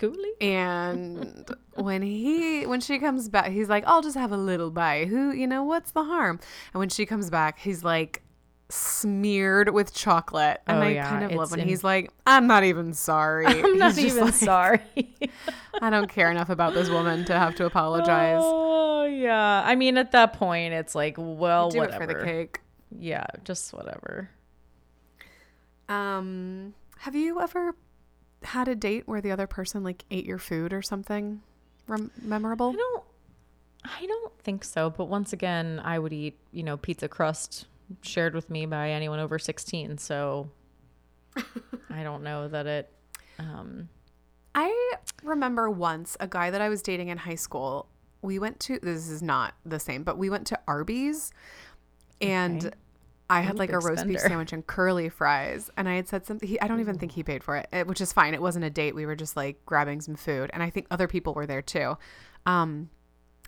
[0.00, 0.16] Coulis.
[0.40, 5.08] And when he when she comes back, he's like, I'll just have a little bite.
[5.08, 6.40] Who you know, what's the harm?
[6.72, 8.22] And when she comes back, he's like
[8.68, 10.60] smeared with chocolate.
[10.66, 13.46] And Oh, I yeah, kind of love when in- he's like, I'm not even sorry.
[13.48, 14.80] I'm not He's even like, sorry.
[15.82, 18.40] I don't care enough about this woman to have to apologize.
[18.42, 19.62] Oh yeah.
[19.66, 22.04] I mean, at that point, it's like, well, Do whatever.
[22.04, 22.60] it for the cake.
[22.96, 24.30] Yeah, just whatever.
[25.88, 27.74] Um, have you ever
[28.42, 31.42] had a date where the other person like ate your food or something
[31.86, 32.70] rem- memorable?
[32.70, 33.04] I don't.
[33.84, 34.90] I don't think so.
[34.90, 37.66] But once again, I would eat, you know, pizza crust
[38.02, 39.96] shared with me by anyone over sixteen.
[39.98, 40.50] So
[41.36, 42.92] I don't know that it.
[43.38, 43.88] Um,
[44.54, 47.86] I remember once a guy that I was dating in high school.
[48.22, 51.32] We went to this is not the same, but we went to Arby's
[52.20, 52.74] and Okay.
[53.30, 56.48] I had like a roast beef sandwich and curly fries and I had said something
[56.48, 58.34] he, I don't even think he paid for it, eh, which is fine.
[58.34, 58.94] It wasn't a date.
[58.94, 61.96] We were just like grabbing some food and I think other people were there too.
[62.46, 62.90] Um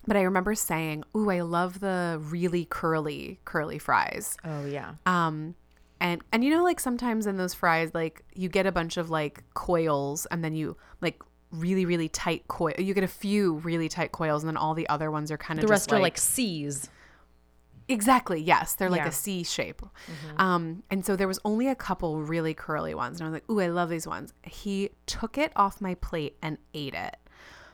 [0.05, 4.95] but I remember saying, "Ooh, I love the really curly curly fries." oh yeah.
[5.05, 5.55] Um
[5.99, 9.09] and and you know like sometimes in those fries like you get a bunch of
[9.09, 11.21] like coils and then you like
[11.53, 12.73] really really tight coil.
[12.77, 15.59] You get a few really tight coils, and then all the other ones are kind
[15.59, 16.89] of The just rest are like C's.
[17.87, 18.41] Exactly.
[18.41, 19.07] Yes, they're like Yeah.
[19.09, 19.81] a C shape.
[20.37, 23.49] Um, and so there was only a couple really curly ones, and I was like,
[23.51, 27.17] "Ooh, I love these ones." He took it off my plate and ate it,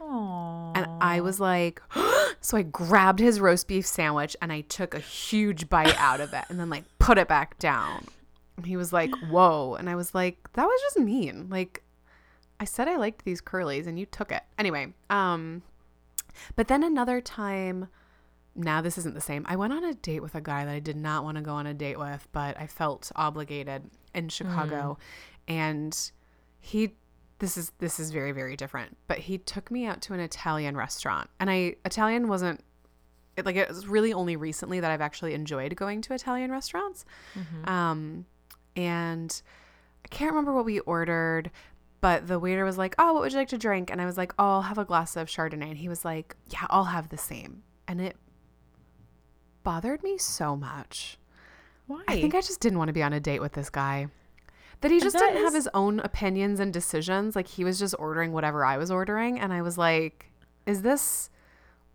[0.02, 0.72] Aww.
[0.76, 1.82] and I was like,
[2.42, 6.34] so I grabbed his roast beef sandwich and I took a huge bite out of
[6.34, 8.06] it, and then like put it back down.
[8.58, 11.84] And he was like, "Whoa!" And I was like, "That was just mean." Like,
[12.60, 14.94] I said I liked these curlies, and you took it anyway.
[15.10, 15.62] Um,
[16.56, 17.90] but then another time
[18.56, 19.46] now this isn't the same.
[19.48, 21.54] I went on a date with a guy that I did not want to go
[21.54, 24.98] on a date with, but I felt obligated in Chicago.
[25.48, 25.98] And
[26.60, 26.96] he
[27.40, 30.76] this is this is very very different, but he took me out to an Italian
[30.76, 31.30] restaurant.
[31.40, 32.64] And I Italian wasn't
[33.38, 37.06] it, like it was really only recently that I've actually enjoyed going to Italian restaurants.
[37.66, 38.26] Um
[38.76, 39.42] and
[40.04, 41.52] I can't remember what we ordered,
[42.02, 44.18] but the waiter was like, "Oh, what would you like to drink?" And I was
[44.18, 47.10] like, "Oh, I'll have a glass of Chardonnay." And he was like, "Yeah, I'll have
[47.10, 48.16] the same." And it
[49.64, 51.18] bothered me so much.
[51.88, 52.04] Why?
[52.08, 54.08] I think I just didn't want to be on a date with this guy.
[54.82, 57.36] That he just That didn't have his own opinions and decisions.
[57.36, 59.40] Like he was just ordering whatever I was ordering.
[59.40, 60.32] And I was like,
[60.66, 61.30] is this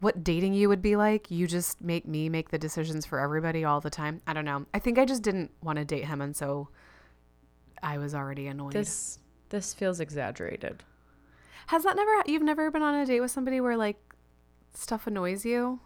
[0.00, 1.30] what dating you would be like?
[1.30, 4.20] You just make me make the decisions for everybody all the time?
[4.26, 4.66] I don't know.
[4.74, 6.20] I think I just didn't want to date him.
[6.20, 6.68] And so
[7.82, 8.72] I was already annoyed.
[8.72, 10.82] this this feels exaggerated.
[11.68, 13.96] Has that never, you've never been on a date with somebody where like
[14.74, 15.80] stuff annoys you?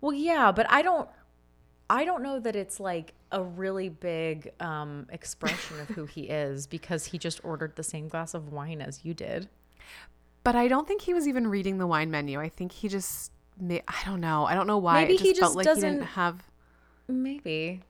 [0.00, 1.08] Well, yeah, but I don't
[1.88, 6.66] I don't know that it's like a really big um expression of who he is
[6.66, 9.48] because he just ordered the same glass of wine as you did.
[10.42, 12.40] But I don't think he was even reading the wine menu.
[12.40, 13.30] I think he just,
[13.62, 14.46] I don't know.
[14.46, 15.02] I don't know why.
[15.02, 16.42] Maybe just he felt just like he doesn't- didn't have.
[17.08, 17.82] Maybe.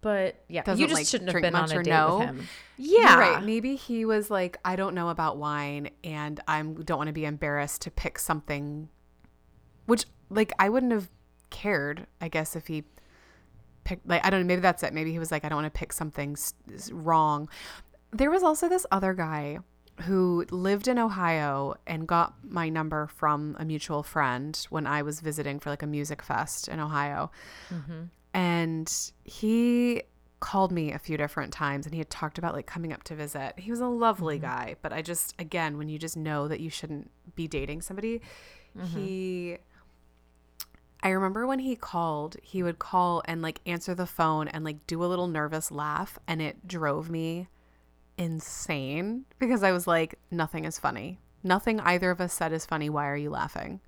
[0.00, 2.18] But yeah, you just like, shouldn't have been on a or date no?
[2.18, 2.48] with him.
[2.78, 3.18] You're Yeah.
[3.18, 3.44] right.
[3.44, 7.24] Maybe he was like, I don't know about wine, and I don't want to be
[7.24, 8.88] embarrassed to pick something,
[9.86, 11.10] which like I wouldn't have
[11.50, 12.06] cared.
[12.20, 12.84] I guess if he
[13.88, 14.46] picked like I don't know.
[14.46, 14.92] Maybe that's it.
[14.92, 16.36] Maybe he was like, I don't want to pick something
[16.92, 17.48] wrong.
[18.12, 19.58] There was also this other guy
[20.02, 25.20] who lived in Ohio and got my number from a mutual friend when I was
[25.20, 27.30] visiting for like a music fest in Ohio.
[27.70, 28.02] Mm-hmm.
[28.32, 30.02] And he
[30.40, 33.16] called me a few different times and he had talked about like coming up to
[33.16, 33.54] visit.
[33.56, 34.46] He was a lovely mm-hmm.
[34.46, 38.20] guy, but I just again, when you just know that you shouldn't be dating somebody,
[38.78, 38.98] mm-hmm.
[38.98, 39.58] he
[41.02, 44.86] I remember when he called, he would call and like answer the phone and like
[44.86, 47.48] do a little nervous laugh and it drove me
[48.16, 51.20] insane because I was like nothing is funny.
[51.44, 52.90] Nothing either of us said is funny.
[52.90, 53.80] Why are you laughing?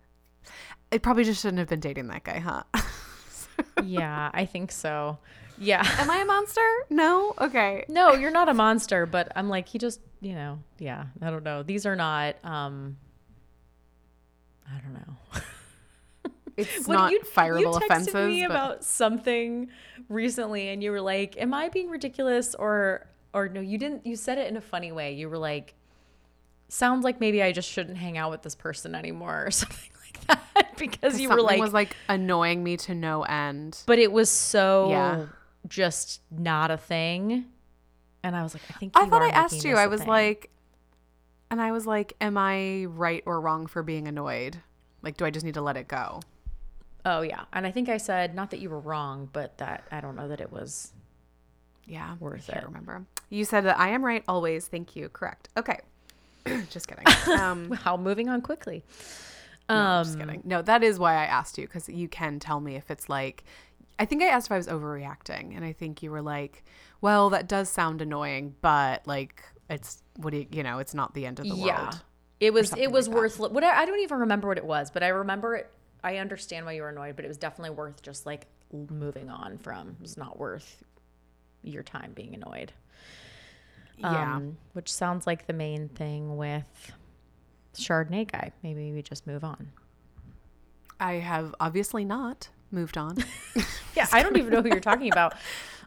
[0.92, 2.62] It probably just shouldn't have been dating that guy, huh?
[3.85, 5.18] yeah, I think so.
[5.59, 5.87] Yeah.
[5.99, 6.66] Am I a monster?
[6.88, 7.35] No?
[7.38, 7.85] Okay.
[7.88, 11.44] No, you're not a monster, but I'm like he just, you know, yeah, I don't
[11.44, 11.64] know.
[11.64, 12.96] These are not um
[14.68, 15.40] I don't know.
[16.61, 18.14] It's When not you, fireable you texted offenses.
[18.14, 19.68] me but about something
[20.09, 24.16] recently and you were like, "Am I being ridiculous or or no, you didn't you
[24.16, 25.12] said it in a funny way.
[25.14, 25.75] You were like
[26.68, 30.27] sounds like maybe I just shouldn't hang out with this person anymore or something like
[30.27, 33.83] that because you were like was like annoying me to no end.
[33.87, 35.27] but it was so Yeah.
[35.68, 37.46] just not a thing.
[38.23, 39.77] And I was like, I think I thought I asked you.
[39.77, 40.09] I was thing.
[40.09, 40.51] like,
[41.51, 44.59] and I was like, am I right or wrong for being annoyed?
[45.03, 46.20] Like, do I just need to let it go?
[47.05, 50.01] Oh yeah, and I think I said not that you were wrong, but that I
[50.01, 50.93] don't know that it was.
[51.87, 52.65] Yeah, Worth I it.
[52.65, 53.05] remember.
[53.31, 54.67] You said that I am right always.
[54.69, 55.09] Thank you.
[55.09, 55.49] Correct.
[55.57, 55.81] Okay.
[56.71, 57.05] just kidding.
[57.39, 58.85] Um, Wow, moving on quickly.
[59.69, 60.43] no, I'm Um, just kidding.
[60.45, 63.45] No, that is why I asked you because you can tell me if it's like.
[63.99, 66.65] I think I asked if I was overreacting, and I think you were like,
[67.03, 70.79] "Well, that does sound annoying, but like, it's what do you, you know?
[70.79, 72.03] It's not the end of the world." yeah, world."
[72.41, 73.39] it was it was like worth.
[73.41, 75.71] li- What I I don't even remember what it was, but I remember it.
[76.03, 79.59] I understand why you were annoyed, but it was definitely worth just like moving on
[79.59, 79.97] from.
[80.03, 80.83] It's not worth
[81.63, 82.73] your time being annoyed.
[83.99, 84.37] Yeah.
[84.37, 86.93] Um, which sounds like the main thing with
[87.75, 88.53] Chardonnay guy.
[88.63, 89.73] Maybe we just move on.
[90.99, 93.17] I have obviously not moved on.
[93.97, 95.35] Yeah, I don't even know who you're talking about.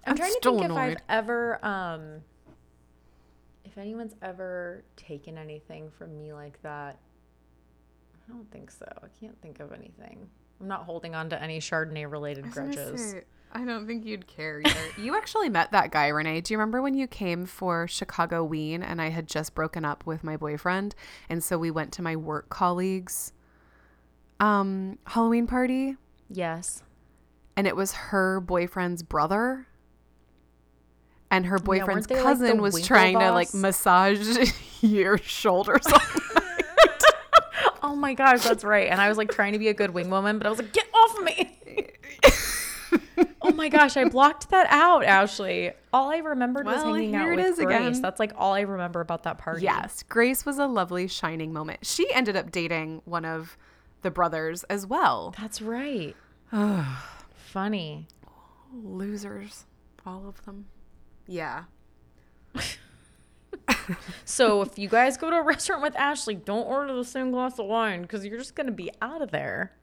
[0.06, 2.22] I'm, I'm trying to think if I've ever, um,
[3.64, 6.98] if anyone's ever taken anything from me like that.
[8.28, 8.86] I don't think so.
[9.04, 10.28] I can't think of anything.
[10.62, 13.12] I'm not holding on to any Chardonnay related I was gonna grudges.
[13.12, 14.80] say, I don't think you'd care either.
[15.02, 16.42] you actually met that guy, Renee.
[16.42, 20.06] Do you remember when you came for Chicago Ween and I had just broken up
[20.06, 20.96] with my boyfriend?
[21.30, 23.34] And so we went to my work colleague's
[24.40, 25.96] um, Halloween party
[26.30, 26.82] Yes.
[27.56, 29.68] and it was her boyfriend's brother.
[31.30, 35.86] And her boyfriend's like, the cousin was trying to like massage your shoulders.
[37.94, 38.90] Oh my gosh, that's right.
[38.90, 40.74] And I was like trying to be a good wing woman, but I was like,
[40.74, 41.60] get off of me.
[43.44, 45.74] oh my gosh, I blocked that out, Ashley.
[45.94, 47.78] All I remembered was hanging here out it with is Grace.
[47.78, 48.02] again.
[48.02, 49.62] That's like all I remember about that party.
[49.62, 51.86] Yes, Grace was a lovely shining moment.
[51.86, 53.60] She ended up dating one of
[54.02, 55.36] the brothers as well.
[55.40, 56.16] That's right.
[57.36, 58.08] Funny.
[58.74, 59.66] Losers,
[60.04, 60.66] all of them.
[61.28, 61.66] Yeah.
[64.26, 67.60] So if you guys go to a restaurant with Ashley, don't order the same glass
[67.60, 69.74] of wine because you're just gonna be out of there.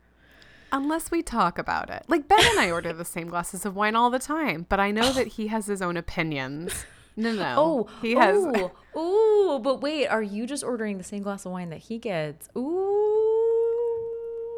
[0.71, 2.03] Unless we talk about it.
[2.07, 4.91] Like Ben and I order the same glasses of wine all the time, but I
[4.91, 6.85] know that he has his own opinions.
[7.17, 7.43] No, no.
[7.57, 8.37] Oh, he has.
[8.37, 11.97] Ooh, ooh, but wait, are you just ordering the same glass of wine that he
[11.97, 12.47] gets?
[12.57, 12.97] Ooh,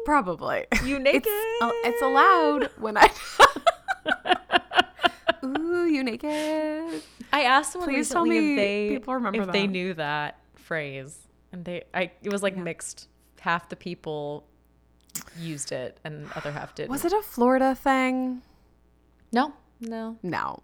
[0.04, 0.66] Probably.
[0.84, 1.22] you naked?
[1.26, 3.10] It's, it's allowed when I.
[5.44, 7.02] Ooh, you naked.
[7.32, 10.38] I asked someone Please tell recently me if they people remember if they knew that
[10.54, 11.18] phrase,
[11.52, 13.08] and they I it was like mixed.
[13.40, 14.46] Half the people
[15.38, 16.90] used it, and other half didn't.
[16.90, 18.42] Was it a Florida thing?
[19.32, 20.16] No, no.
[20.22, 20.60] No.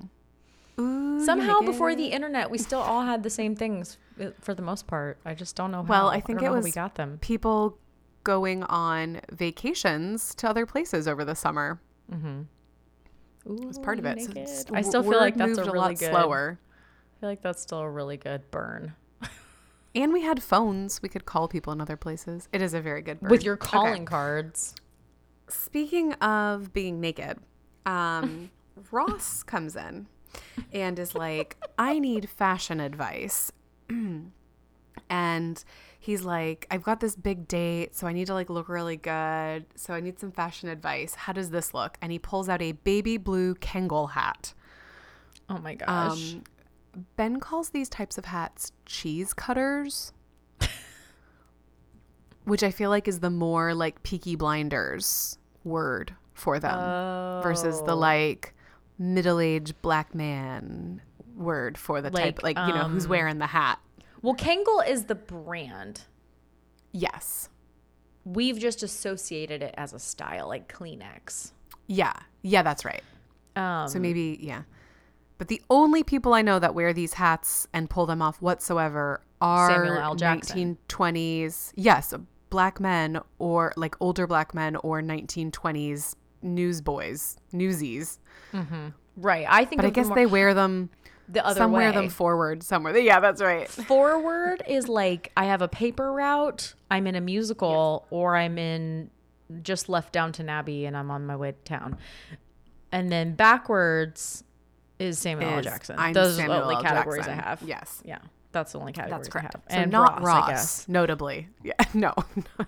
[0.79, 4.63] Ooh, Somehow before the internet, we still all had the same things uh, for the
[4.63, 5.19] most part.
[5.27, 5.83] I just don't know.
[5.83, 5.89] How.
[5.89, 6.09] Well.
[6.09, 7.19] I think don't it was we got them.
[7.21, 7.79] people
[8.25, 11.81] going on vacations to other places over the summer.
[13.49, 14.21] Ooh, was part of it.
[14.21, 14.37] So naked.
[14.43, 16.11] it's- I still feel like that's a really lot good.
[16.11, 16.59] slower.
[16.63, 18.95] I feel like that's still a really good burn
[19.95, 21.03] And we had phones.
[21.03, 22.49] We could call people in other places.
[22.53, 23.29] It is a very good burn.
[23.31, 23.67] with your Okay.
[23.67, 24.75] calling cards.
[25.49, 27.39] Speaking of being naked,
[27.87, 28.51] um,
[28.93, 30.07] Ross comes in
[30.73, 33.51] and is like, I need fashion advice.
[35.11, 35.65] and
[36.11, 39.65] he's like, I've got this big date, so I need to like look really good.
[39.77, 41.15] So I need some fashion advice.
[41.15, 41.97] How does this look?
[42.03, 44.53] And he pulls out a baby blue Kangol hat.
[45.49, 46.35] Oh my gosh.
[46.35, 46.45] Um,
[47.17, 50.13] Ben calls these types of hats cheese cutters,
[52.45, 57.93] which I feel like is the more like Peaky Blinders word for them versus the
[57.93, 57.97] Oh.
[57.97, 58.55] like
[58.99, 61.01] middle-aged black man
[61.37, 63.79] word for the type Like, like you know who's um, wearing the hat.
[64.23, 66.03] Well, Kangol is the brand.
[66.93, 67.49] Yes.
[68.25, 71.53] We've just associated it as a style, like Kleenex.
[71.87, 72.13] Yeah.
[72.43, 73.03] Yeah, that's right.
[73.57, 74.63] Um, So maybe yeah.
[75.39, 79.23] But the only people I know that wear these hats and pull them off whatsoever
[79.41, 80.15] are Samuel L.
[80.15, 80.77] Jackson.
[80.89, 81.73] 1920s.
[81.77, 82.13] Yes,
[82.51, 88.19] black men or like older black men or 1920s newsboys, newsies.
[89.17, 89.47] right.
[89.49, 90.91] I think But I guess more- they wear them
[91.33, 91.91] the other some way.
[91.91, 92.97] them forward, somewhere.
[92.99, 93.69] Yeah, that's right.
[93.69, 99.11] Forward is like I have a paper route, I'm in a musical, or I'm in
[99.63, 101.99] just left Downton Abbey and I'm on my way to town.
[102.93, 104.45] And then backwards
[104.99, 105.63] is Samuel L.
[105.63, 105.97] Jackson.
[105.99, 106.83] I'm Those Samuel are the only L.
[106.83, 107.41] categories Jackson.
[107.41, 107.63] I have.
[107.63, 108.03] Yes.
[108.05, 108.19] Yeah.
[108.53, 109.55] That's the only categories That's correct.
[109.71, 109.85] I have.
[109.85, 110.89] So not Ross, Ross, I guess.
[110.89, 111.49] notably.
[111.63, 112.15] Yeah, no.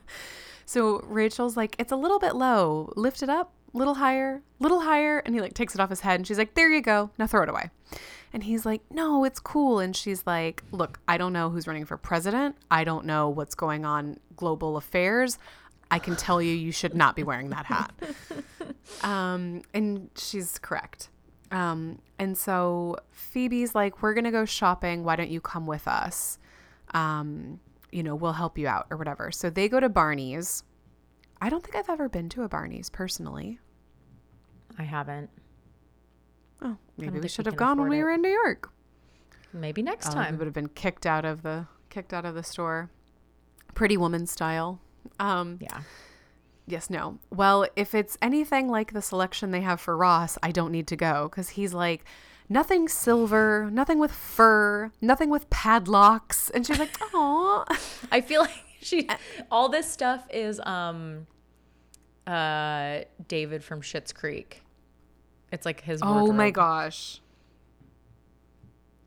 [0.65, 2.93] so Rachel's like, it's a little bit low.
[2.97, 6.17] Lift it up, little higher, little higher, and he like takes it off his head,
[6.17, 7.11] and she's like, there you go.
[7.19, 7.71] Now throw it away.
[8.33, 9.79] And he's like, no, it's cool.
[9.79, 12.57] And she's like, look, I don't know who's running for president.
[12.71, 15.39] I don't know what's going on global affairs.
[15.91, 17.93] I can tell you, you should not be wearing that hat.
[19.03, 21.11] um, and she's correct.
[21.51, 25.05] Um, and so Phoebe's like, we're going to go shopping.
[25.05, 26.39] Why don't you come with us?
[26.95, 29.31] Um, you know, we'll help you out or whatever.
[29.31, 30.65] So they go to Barney's.
[31.43, 33.59] I don't think I've ever been to a Barney's personally.
[34.79, 35.29] I haven't.
[36.63, 38.03] Oh, maybe we should have gone when we it.
[38.05, 38.71] were in New York.
[39.53, 42.45] Maybe next time we would have been kicked out of the kicked out of the
[42.45, 42.91] store.
[43.75, 44.81] Pretty woman style.
[45.19, 45.81] Um, Yeah.
[46.65, 47.19] Yes, no.
[47.29, 50.97] Well, if it's anything like the selection they have for Ross, I don't need to
[50.97, 52.05] go because he's like,
[52.49, 56.51] nothing silver, nothing with fur, nothing with padlocks.
[56.51, 57.65] And she's like, oh.
[58.13, 59.09] I feel like she
[59.51, 61.27] all this stuff is um
[62.27, 64.63] uh David from Schitt's Creek.
[65.51, 67.21] It's like his Oh my gosh.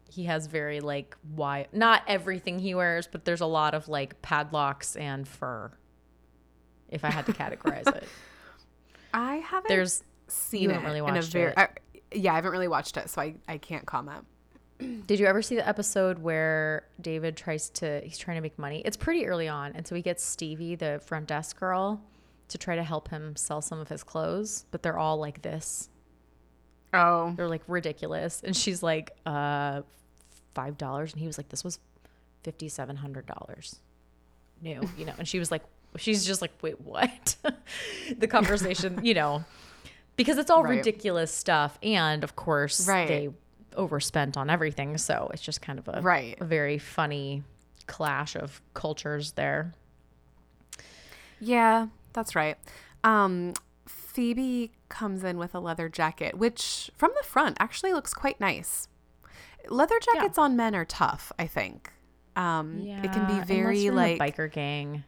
[0.10, 4.22] He has very like wide not everything he wears, but there's a lot of like
[4.22, 5.72] padlocks and fur.
[6.90, 8.08] If I had to categorize it.
[9.16, 11.52] I haven't There's seen you haven't really watched very.
[11.52, 11.58] it.
[11.58, 11.68] I,
[12.12, 14.26] yeah, I haven't really watched it, so I, I can't comment.
[15.08, 18.82] Did you ever see the episode where David tries to he's trying to make money?
[18.84, 22.02] It's pretty early on, and so he gets Stevie, the front desk girl,
[22.50, 25.90] to try to help him sell some of his clothes, but they're all like this.
[26.94, 27.34] Oh.
[27.36, 28.42] They're like ridiculous.
[28.44, 29.82] And she's like, uh
[30.54, 31.12] five dollars.
[31.12, 31.80] And he was like, This was
[32.44, 33.80] fifty seven hundred dollars.
[34.62, 35.64] New, you know, and she was like
[35.98, 37.36] she's just like, Wait, what?
[38.18, 39.44] the conversation, you know.
[40.16, 40.78] Because it's all Right.
[40.78, 41.78] ridiculous stuff.
[41.84, 43.08] And of course Right.
[43.08, 43.30] they
[43.76, 44.98] overspent on everything.
[44.98, 46.38] So it's just kind of a Right.
[46.40, 47.44] a very funny
[47.88, 49.74] clash of cultures there.
[51.42, 52.58] Yeah, that's right.
[53.04, 53.54] Um,
[53.86, 58.88] Phoebe comes in with a leather jacket, which from the front actually looks quite nice.
[59.70, 61.92] Leather jackets on men are tough, I think.
[62.36, 65.04] Um, it can be very you're in a like biker gang.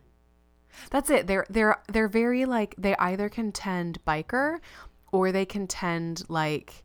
[0.92, 1.28] that's it.
[1.28, 4.60] They're they're they're very like they either contend biker
[5.12, 6.84] or they contend like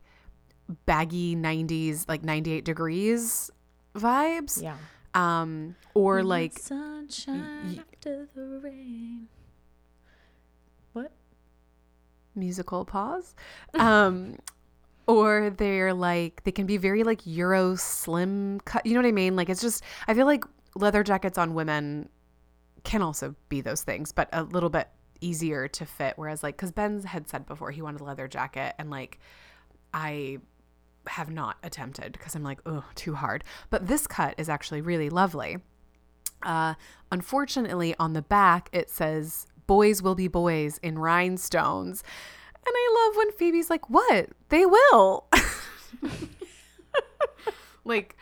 [0.87, 3.51] baggy 90s like 98 degrees
[3.95, 4.62] vibes.
[4.62, 4.77] Yeah.
[5.14, 9.29] Um or like sunshine after the rain.
[12.35, 13.35] Musical pause.
[13.74, 14.39] Um
[15.07, 18.87] or they're like they can be very like euro slim cut.
[18.87, 19.37] You know what I mean?
[19.37, 22.09] Like it's just I feel like leather jackets on women
[22.85, 24.89] can also be those things, but a little bit
[25.20, 28.74] easier to fit whereas like cuz Ben had said before he wanted a leather jacket
[28.78, 29.20] and like
[29.95, 30.39] I
[31.07, 33.45] have not attempted because I'm like, oh, too hard.
[33.70, 35.59] But this cut is actually really lovely.
[36.43, 36.74] Uh,
[37.11, 42.03] unfortunately, on the back, it says, boys will be boys in rhinestones.
[42.65, 44.31] And I love when Phoebe's like, what?
[44.49, 45.27] They will.
[47.85, 48.17] like,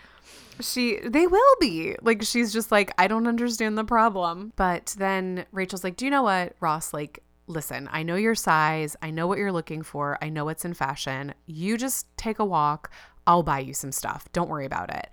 [0.61, 1.97] she, they will be.
[2.01, 4.53] Like, she's just like, I don't understand the problem.
[4.57, 6.95] But then Rachel's like, do you know what, Ross?
[6.95, 8.97] Like, listen, I know your size.
[9.03, 10.17] I know what you're looking for.
[10.23, 11.35] I know what's in fashion.
[11.47, 12.91] You just take a walk.
[13.27, 14.27] I'll buy you some stuff.
[14.33, 15.11] Don't worry about it.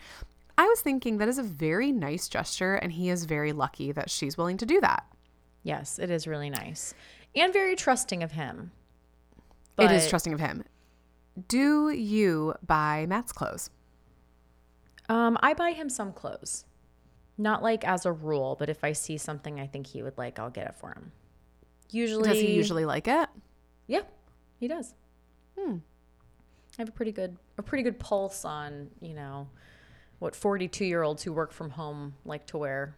[0.58, 4.10] I was thinking that is a very nice gesture, and he is very lucky that
[4.10, 5.06] she's willing to do that.
[5.68, 6.94] Yes, it is really nice
[7.36, 8.72] and very trusting of him.
[9.78, 10.64] it is trusting of him.
[11.50, 13.70] Do you buy Matt's clothes?
[15.10, 16.64] Um, I buy him some clothes,
[17.38, 20.40] not like as a rule, but if I see something I think he would like,
[20.40, 21.12] I'll get it for him.
[21.92, 23.28] Usually, Does he usually like it?
[23.88, 24.04] Yeah,
[24.62, 24.94] he does.
[25.60, 25.78] Hmm.
[26.78, 29.50] I have a pretty good a pretty good pulse on you know
[30.20, 32.96] what forty two year olds who work from home like to wear.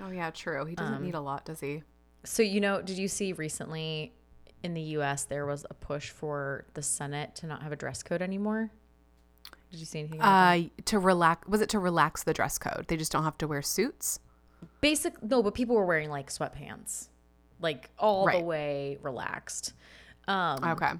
[0.00, 0.64] Oh yeah, true.
[0.64, 1.82] He doesn't need a lot, does he?
[2.24, 4.12] So you know, did you see recently
[4.62, 5.24] in the U.S.
[5.24, 8.70] there was a push for the Senate to not have a dress code anymore?
[9.70, 10.18] Did you see anything?
[10.18, 10.26] That?
[10.26, 11.48] Uh, to relax.
[11.48, 12.86] Was it to relax the dress code?
[12.88, 14.20] They just don't have to wear suits.
[14.80, 17.08] Basic no, but people were wearing like sweatpants,
[17.60, 19.72] like all the way relaxed.
[20.28, 20.92] Um, Okay.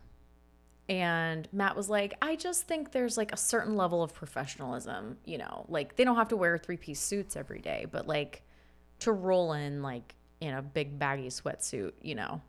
[0.88, 5.38] And Matt was like, I just think there's like a certain level of professionalism, you
[5.38, 8.42] know, like they don't have to wear three piece suits every day, but like
[9.02, 12.40] to roll in like in a big baggy sweatsuit, you know.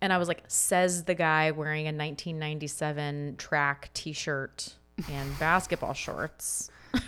[0.00, 4.74] And I was like, says the guy wearing a 1997 track t shirt
[5.10, 6.70] and basketball shorts.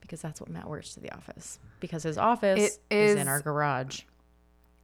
[0.00, 1.58] because that's what Matt wears to the office.
[1.80, 4.02] Because his office It is is- in our garage.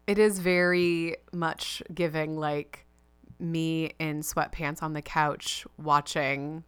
[0.06, 2.84] It is very much giving like
[3.38, 6.62] me in sweatpants on the couch watching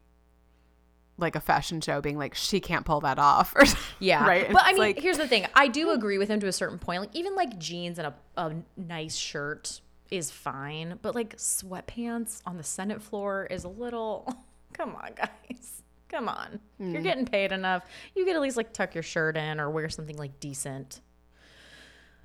[1.18, 3.64] like a fashion show being like she can't pull that off or
[4.00, 4.26] Yeah.
[4.26, 5.46] right But I mean, like- here's the thing.
[5.54, 7.00] I do agree with him to a certain point.
[7.00, 12.56] Like even like jeans and a, a nice shirt is fine, but like sweatpants on
[12.58, 14.26] the Senate floor is a little
[14.72, 15.82] come on, guys.
[16.08, 16.60] Come on.
[16.80, 16.92] Mm.
[16.92, 17.82] You're getting paid enough.
[18.14, 21.00] You could at least like tuck your shirt in or wear something like decent.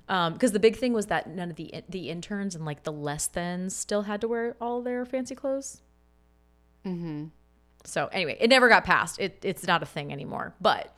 [0.08, 2.92] Um, because the big thing was that none of the the interns and like the
[2.92, 5.80] less than still had to wear all their fancy clothes.
[6.84, 7.26] mm-hmm.
[7.84, 9.18] So anyway, it never got passed.
[9.18, 10.54] It it's not a thing anymore.
[10.60, 10.94] But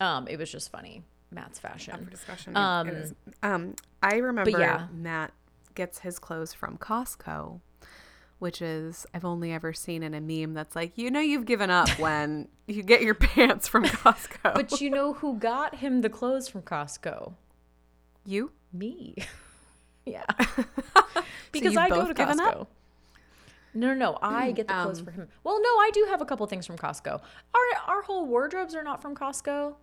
[0.00, 1.02] um, it was just funny.
[1.30, 2.04] Matt's fashion.
[2.04, 2.56] for discussion.
[2.56, 4.86] Um, um, I remember yeah.
[4.92, 5.32] Matt
[5.74, 7.60] gets his clothes from Costco,
[8.38, 11.70] which is I've only ever seen in a meme that's like, you know, you've given
[11.70, 14.54] up when you get your pants from Costco.
[14.54, 17.34] But you know who got him the clothes from Costco?
[18.24, 19.16] you, Me.
[20.06, 20.24] yeah.
[21.52, 22.66] because you've I go to Costco.
[23.74, 24.18] No, no, no.
[24.22, 25.28] I get the clothes Um, for him.
[25.44, 27.20] Well, no, I do have a couple things from Costco.
[27.54, 29.74] Our our whole wardrobes are not from Costco,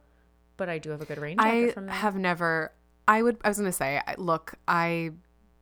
[0.57, 1.39] but I do have a good range.
[1.41, 1.95] I from them.
[1.95, 2.71] have never.
[3.07, 3.37] I would.
[3.43, 5.11] I was gonna say, look, I.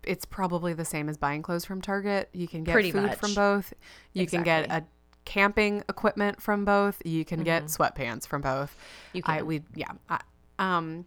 [0.03, 2.30] It's probably the same as buying clothes from Target.
[2.32, 3.17] You can get Pretty food much.
[3.17, 3.73] from both.
[4.13, 4.84] You can get a
[5.26, 7.01] camping equipment from both.
[7.03, 8.76] You can get sweatpants from both.
[9.13, 9.17] Mm-hmm.
[9.17, 9.45] You I can.
[9.47, 9.91] we yeah.
[10.09, 10.21] I,
[10.59, 11.05] um,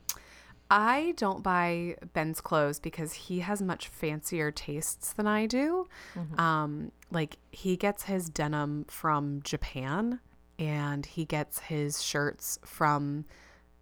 [0.71, 5.87] I don't buy Ben's clothes because he has much fancier tastes than I do.
[6.15, 6.39] Mm-hmm.
[6.41, 10.21] Um, like he gets his denim from Japan,
[10.59, 13.25] and he gets his shirts from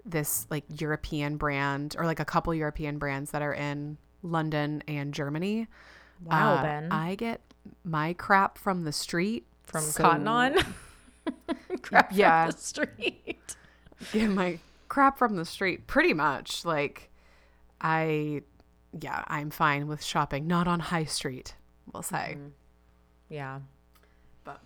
[0.05, 5.13] this like European brand or like a couple European brands that are in London and
[5.13, 5.67] Germany.
[6.25, 6.93] Wow, Uh, Ben.
[6.93, 7.41] I get
[7.83, 10.55] my crap from the street from so- Cotton On.
[11.83, 12.47] Crap from Yeah.
[12.53, 13.57] the street.
[14.13, 17.11] get my crap from the street pretty much like
[17.81, 18.41] i
[19.01, 21.55] yeah i'm fine with shopping not on high street
[21.93, 22.49] we'll say mm-hmm.
[23.29, 23.59] Yeah.
[24.45, 24.61] but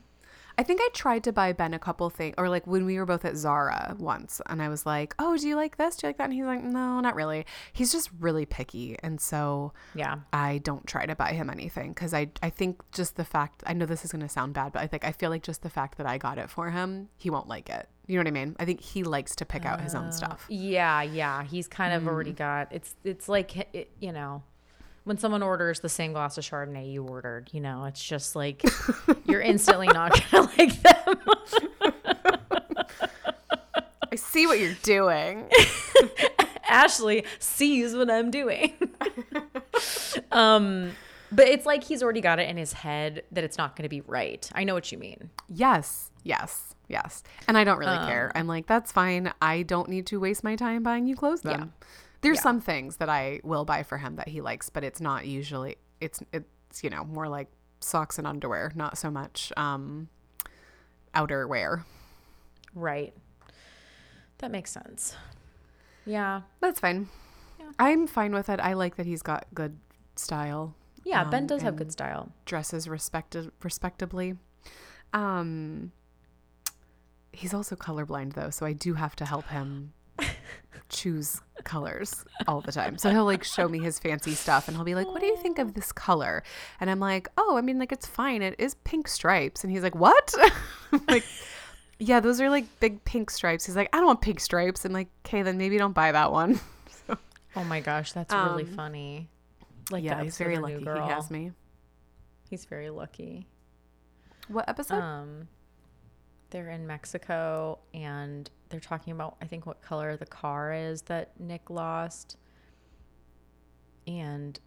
[0.59, 3.07] I think I tried to buy Ben a couple things, or like when we were
[3.07, 5.97] both at Zara once, and I was like, "Oh, do you like this?
[5.97, 9.19] Do you like that?" And he's like, "No, not really." He's just really picky, and
[9.19, 10.17] so Yeah.
[10.35, 13.73] I don't try to buy him anything because I I think just the fact I
[13.73, 15.97] know this is gonna sound bad, but I think I feel like just the fact
[15.97, 17.89] that I got it for him, he won't like it.
[18.11, 18.57] You know what I mean?
[18.59, 20.45] I think he likes to pick out his own stuff.
[20.49, 21.45] Yeah, yeah.
[21.45, 24.43] He's kind of already got it's it's like it, you know,
[25.05, 28.65] when someone orders the same glass of Chardonnay you ordered, you know, it's just like
[29.27, 31.21] you're instantly not gonna like them.
[34.11, 35.49] I see what you're doing.
[36.69, 38.73] Ashley sees what I'm doing.
[40.33, 40.97] um,
[41.33, 43.89] but it's like he's already got it in his head that it's not going to
[43.89, 44.49] be right.
[44.55, 45.31] I know what you mean.
[45.49, 47.23] Yes, yes, yes.
[47.49, 48.33] And I don't really care.
[48.35, 49.33] I'm like, that's fine.
[49.41, 51.73] I don't need to waste my time buying you clothes then.
[52.23, 52.43] There's Yeah.
[52.43, 55.77] some things that I will buy for him that he likes, but it's not usually
[56.01, 57.49] it's it's you know, more like
[57.81, 60.09] socks and underwear, not so much um
[61.15, 61.85] outerwear.
[62.75, 63.15] Right.
[64.39, 65.17] That makes sense.
[66.07, 66.43] Yeah.
[66.61, 67.09] That's fine.
[67.59, 67.71] Yeah.
[67.79, 68.61] I'm fine with it.
[68.61, 69.77] I like that he's got good
[70.17, 70.75] style.
[71.05, 72.31] Yeah, Ben Um, does have good style.
[72.45, 74.37] dresses respected respectably.
[75.13, 75.93] Um
[77.33, 79.93] he's also colorblind though, so I do have to help him
[80.89, 82.99] choose colors all the time.
[82.99, 85.37] So he'll like show me his fancy stuff and he'll be like, "What do you
[85.37, 86.43] think of this color?"
[86.81, 88.43] And I'm like, "Oh, I mean like it's fine.
[88.43, 90.35] It is pink stripes." And he's like, "What?"
[91.09, 91.25] Like,
[91.99, 94.93] "Yeah, those are like big pink stripes." He's like, "I don't want pink stripes." I'm
[94.93, 96.61] like, "Okay, then maybe don't buy that one."
[97.57, 99.29] Oh my gosh, that's really Um, funny.
[99.91, 101.53] Like yeah, he's very lucky he has me.
[102.49, 103.47] He's very lucky.
[104.49, 105.01] What episode?
[105.01, 105.49] Um,
[106.51, 111.39] they're in Mexico and they're talking about I think what color the car is that
[111.39, 112.37] Nick lost.
[114.07, 114.59] And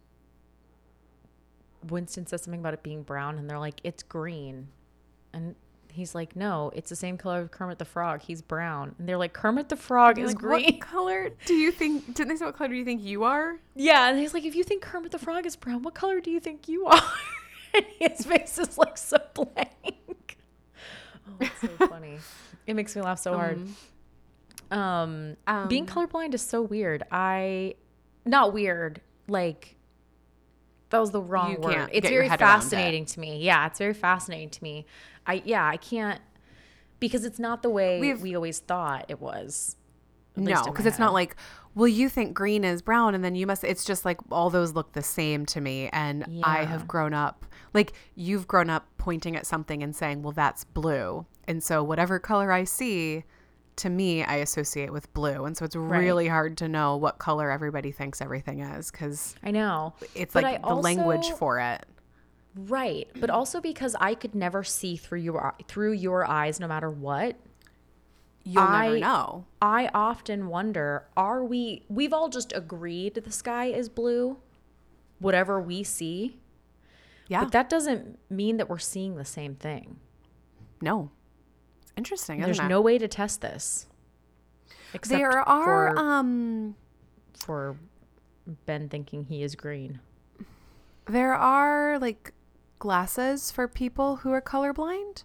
[1.88, 4.68] Winston says something about it being brown and they're like it's green.
[5.32, 5.54] And
[5.94, 8.22] he's like no, it's the same color of Kermit the Frog.
[8.22, 8.94] He's brown.
[8.98, 10.64] And they're like Kermit the Frog is like, green.
[10.64, 12.14] What color do you think?
[12.14, 13.56] Didn't they say what color do you think you are?
[13.74, 16.30] Yeah, and he's like, if you think Kermit the Frog is brown, what color do
[16.30, 17.02] you think you are?
[17.74, 20.38] and his face is like so blank.
[21.26, 22.18] Oh, it's so funny.
[22.66, 23.58] It makes me laugh so hard.
[24.70, 25.36] Um,
[25.68, 27.02] being Um, colorblind is so weird.
[27.10, 27.74] I,
[28.24, 29.76] not weird, like
[30.90, 31.88] that was the wrong word.
[31.92, 32.38] It's very around it.
[32.40, 33.42] fascinating to me.
[33.42, 34.86] Yeah, it's very fascinating to me.
[35.26, 36.20] I yeah, I can't
[37.00, 39.76] because it's not the way We've- we always thought it was.
[40.36, 41.36] No, because it's not like,
[41.76, 43.62] well, you think green is brown, and then you must.
[43.62, 47.46] It's just like all those look the same to me, and I have grown up
[47.72, 52.18] like you've grown up pointing at something and saying, well, that's blue, and so whatever
[52.18, 53.22] color I see,
[53.76, 57.48] to me, I associate with blue, and so it's really hard to know what color
[57.52, 59.94] everybody thinks everything is because I know.
[60.16, 61.86] it's But like I the language for it.
[62.56, 66.90] Right, but also because I could never see through your through your eyes no matter
[66.90, 67.36] what.
[68.44, 69.46] You'll never know.
[69.62, 74.36] I often wonder, are we we've all just agreed the sky is blue
[75.18, 76.36] whatever we see,
[77.28, 79.96] Yeah, but that doesn't mean that we're seeing the same thing.
[80.82, 81.10] no,
[81.82, 82.40] it's interesting.
[82.40, 82.68] There's it?
[82.68, 83.86] no way to test this.
[84.92, 86.76] Except There are for, um
[87.32, 87.76] for
[88.66, 90.00] Ben thinking he is green.
[91.06, 92.32] There are like
[92.84, 95.24] glasses for people who are colorblind.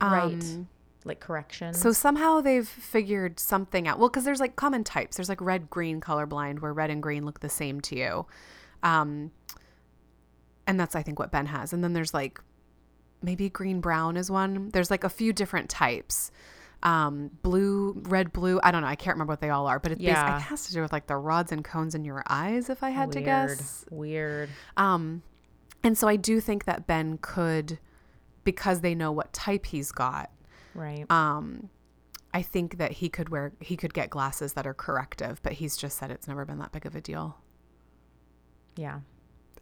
[0.00, 0.32] right.
[0.42, 0.68] Um,
[1.04, 1.78] Like corrections.
[1.78, 3.98] So somehow they've figured something out.
[3.98, 5.16] Well, because there's like common types.
[5.16, 8.26] There's like red, green, colorblind, where red and green look the same to you.
[8.82, 9.32] Um,
[10.66, 11.74] and that's I think what Ben has.
[11.74, 12.40] And then there's like
[13.20, 14.70] maybe green, brown is one.
[14.70, 16.30] There's like a few different types.
[16.84, 18.58] Um, blue, red, blue.
[18.62, 18.88] I don't know.
[18.88, 20.36] I can't remember what they all are, but it, Yeah.
[20.36, 22.70] it has to do with like the rods and cones in your eyes.
[22.70, 24.48] If I had to guess, Weird.
[24.76, 25.22] um,
[25.84, 27.78] and so I do think that Ben could,
[28.44, 30.30] because they know what type he's got.
[30.74, 31.10] Right.
[31.10, 31.70] Um,
[32.34, 35.76] I think that he could wear he could get glasses that are corrective, but he's
[35.76, 37.36] just said it's never been that big of a deal.
[38.76, 39.00] yeah.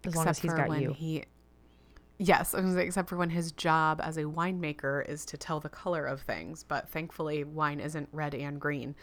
[0.04, 0.92] As long as he's got when you.
[0.92, 1.24] he.
[2.18, 5.36] Yes, I was gonna say, except for when his job as a winemaker is to
[5.36, 8.94] tell the color of things, but thankfully wine isn't red and green.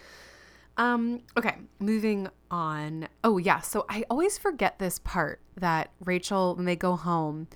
[0.77, 3.07] Um, okay, moving on.
[3.23, 7.47] Oh yeah, so I always forget this part that Rachel when they go home,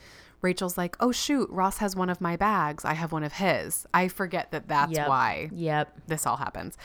[0.41, 2.83] Rachel's like, "Oh shoot, Ross has one of my bags.
[2.83, 5.07] I have one of his." I forget that that's Yep.
[5.07, 6.01] why Yep.
[6.07, 6.77] this all happens.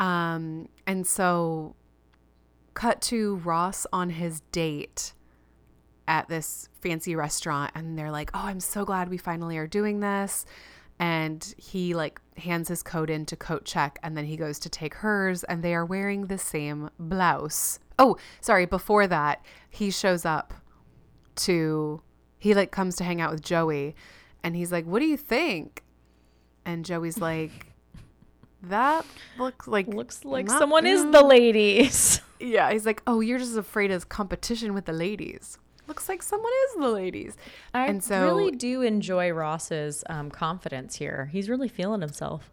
[0.00, 1.74] Um, and so
[2.74, 5.12] cut to Ross on his date
[6.08, 10.00] at this fancy restaurant and they're like, "Oh, I'm so glad we finally are doing
[10.00, 10.44] this."
[10.98, 14.68] And he like hands his coat in to coat check and then he goes to
[14.68, 17.78] take hers and they are wearing the same blouse.
[17.98, 20.54] Oh, sorry, before that, he shows up
[21.36, 22.00] to
[22.38, 23.94] he like comes to hang out with Joey
[24.42, 25.82] And he's like, What do you think?
[26.64, 27.72] And Joey's like,
[28.62, 29.04] That
[29.38, 32.20] looks like Looks like someone is the ladies.
[32.38, 35.56] Yeah, he's like, Oh, you're just afraid of competition with the ladies.
[35.88, 37.36] Looks like someone is the ladies.
[37.74, 41.26] I And so- really do enjoy Ross's um, confidence here.
[41.32, 42.50] He's really feeling himself.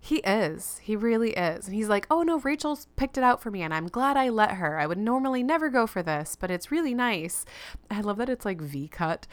[0.00, 0.78] He is.
[0.82, 1.66] He really is.
[1.66, 4.28] And he's like, oh no, Rachel's picked it out for me and I'm glad I
[4.28, 4.78] let her.
[4.78, 7.44] I would normally never go for this, but it's really nice.
[7.90, 9.26] I love that it's like V cut.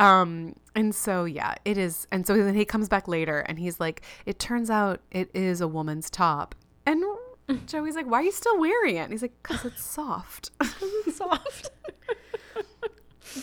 [0.00, 2.06] Um, and so yeah, it is.
[2.10, 5.60] And so then he comes back later and he's like, it turns out it is
[5.60, 6.54] a woman's top.
[6.84, 7.02] And
[7.66, 9.00] Joey's like, why are you still wearing it?
[9.02, 10.50] And he's like, because it's soft.
[11.14, 11.70] Soft.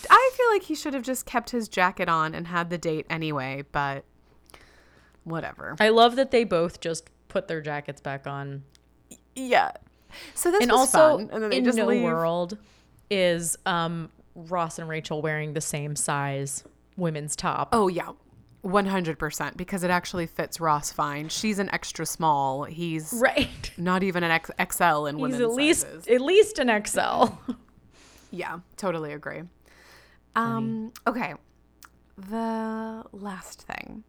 [0.10, 3.06] I feel like he should have just kept his jacket on and had the date
[3.10, 4.06] anyway, but
[5.24, 5.76] whatever.
[5.80, 8.64] I love that they both just put their jackets back on.
[9.36, 9.72] Yeah.
[10.34, 11.30] So this and also, fun.
[11.32, 12.04] And then they in just no leave.
[12.04, 12.58] world
[13.10, 16.64] is um, Ross and Rachel wearing the same size
[16.98, 17.70] women's top.
[17.74, 18.12] Oh yeah.
[18.64, 21.30] 100% because it actually fits Ross fine.
[21.30, 22.64] She's an extra small.
[22.64, 23.72] He's Right.
[23.78, 26.08] not even an X- XL in He's women's at least sizes.
[26.08, 27.26] at least an XL.
[28.32, 29.44] Yeah, totally agree.
[30.36, 31.34] Um okay.
[32.18, 34.04] The last thing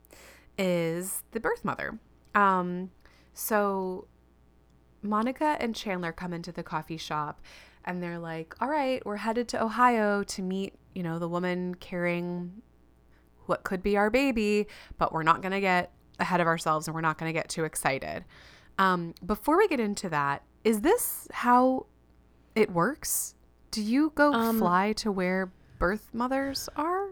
[0.59, 1.99] is the birth mother.
[2.35, 2.91] Um
[3.33, 4.09] so
[5.03, 7.41] Monica and Chandler come into the coffee shop
[7.85, 11.75] and they're like, "All right, we're headed to Ohio to meet, you know, the woman
[11.77, 12.63] carrying
[13.45, 14.67] what could be our baby,
[14.99, 17.49] but we're not going to get ahead of ourselves and we're not going to get
[17.49, 18.25] too excited."
[18.79, 21.87] Um, before we get into that, is this how
[22.55, 23.35] it works?
[23.71, 27.09] Do you go Um, fly to where birth mothers are?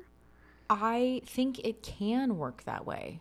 [0.70, 3.20] I think it can work that way.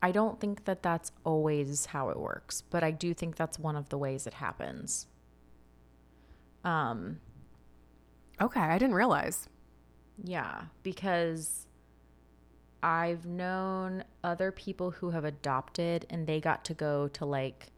[0.00, 3.74] I don't think that that's always how it works, but I do think that's one
[3.76, 5.06] of the ways it happens.
[6.64, 7.20] Um,
[8.40, 9.48] Okay, I didn't realize.
[10.22, 11.66] yeah, because
[12.82, 17.72] I've known other people who have adopted and they got to go to like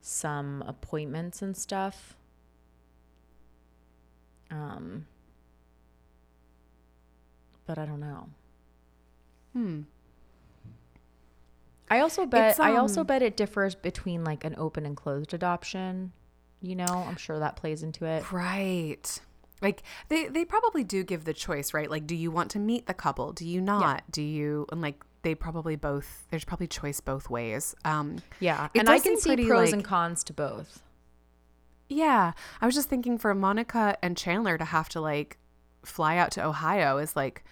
[0.00, 2.16] some appointments and stuff.
[4.54, 5.06] Um,
[7.66, 8.28] but I don't know.
[9.52, 9.80] Hmm.
[11.90, 14.96] I also bet It's, I also um, bet it differs between like an open and
[14.96, 16.12] closed adoption.
[16.62, 18.30] You know, I'm sure that plays into it.
[18.32, 19.20] Right.
[19.60, 21.90] Like they they probably do give the choice, right?
[21.90, 23.32] Like do you want to meet the couple?
[23.32, 24.04] Do you not?
[24.10, 27.74] Do you and like they probably both there's probably choice both ways.
[27.84, 30.82] Um Yeah, and I can see pretty, pros like- and cons to both.
[31.88, 35.38] Yeah, I was just thinking for Monica and Chandler to have to like
[35.84, 37.44] fly out to Ohio is like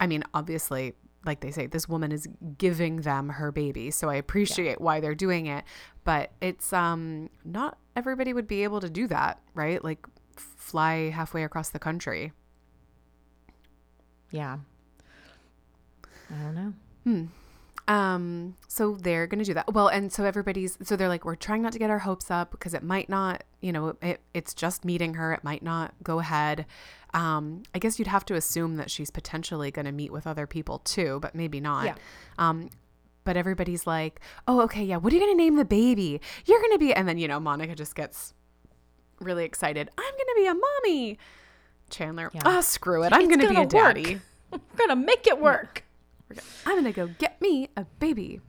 [0.00, 2.28] I mean, obviously like they say this woman is
[2.58, 5.64] giving them her baby, so I appreciate why they're doing it,
[6.04, 9.82] but it's um not everybody would be able to do that, right?
[9.82, 10.06] Like
[10.36, 12.32] fly halfway across the country.
[14.30, 14.58] Yeah.
[16.30, 16.54] I don't
[17.06, 17.28] know.
[17.86, 19.72] Um, so they're gonna do that.
[19.74, 22.50] Well, and so everybody's so they're like, we're trying not to get our hopes up
[22.50, 25.32] because it might not, you know, it, it's just meeting her.
[25.34, 26.64] It might not go ahead.
[27.12, 30.78] Um, I guess you'd have to assume that she's potentially gonna meet with other people
[30.80, 31.84] too, but maybe not.
[31.84, 31.94] Yeah.
[32.38, 32.70] Um,
[33.24, 34.96] but everybody's like, oh, okay, yeah.
[34.96, 36.20] What are you gonna name the baby?
[36.46, 38.32] You're gonna be, and then you know, Monica just gets
[39.20, 39.90] really excited.
[39.98, 41.18] I'm gonna be a mommy.
[41.90, 42.40] Chandler, Yeah.
[42.46, 43.12] ah, screw it.
[43.12, 43.68] I'm It's gonna, be a work.
[43.70, 44.20] daddy.
[44.50, 45.84] We're gonna make it work.
[46.66, 48.40] I'm gonna go get me a baby.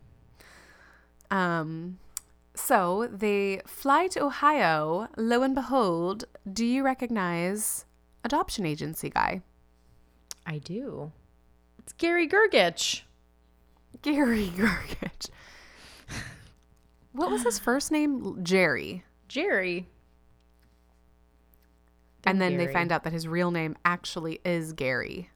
[1.30, 2.00] Um,
[2.56, 5.10] so they fly to Ohio.
[5.18, 7.86] Lo and behold, do you recognize
[8.24, 9.42] adoption agency guy
[10.46, 11.12] I do.
[11.80, 13.02] It's Gary Gergich.
[14.02, 15.30] Gary Gergich?
[17.14, 18.44] What was his first name?
[18.44, 19.04] Jerry.
[19.28, 19.88] Jerry.
[22.26, 25.30] And then they find out that his real name actually is Gary.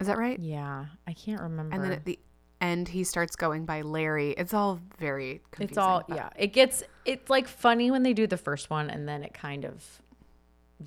[0.00, 0.38] Is that right?
[0.38, 1.74] Yeah, I can't remember.
[1.74, 2.18] And then at the
[2.60, 4.30] end, he starts going by Larry.
[4.32, 5.70] It's all very confusing.
[5.70, 6.28] it's all but- yeah.
[6.36, 9.64] It gets it's like funny when they do the first one, and then it kind
[9.64, 10.00] of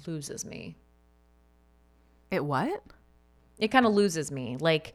[0.07, 0.77] loses me.
[2.29, 2.81] It what?
[3.59, 4.57] It kind of loses me.
[4.59, 4.93] Like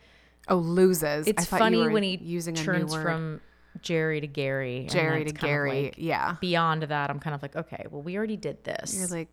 [0.49, 1.27] Oh, loses.
[1.27, 3.41] It's funny when he using turns from
[3.83, 4.87] Jerry to Gary.
[4.89, 5.83] Jerry to Gary.
[5.87, 8.97] like- yeah, beyond that, I'm kind of like, okay, well, we already did this.
[8.97, 9.29] you're like,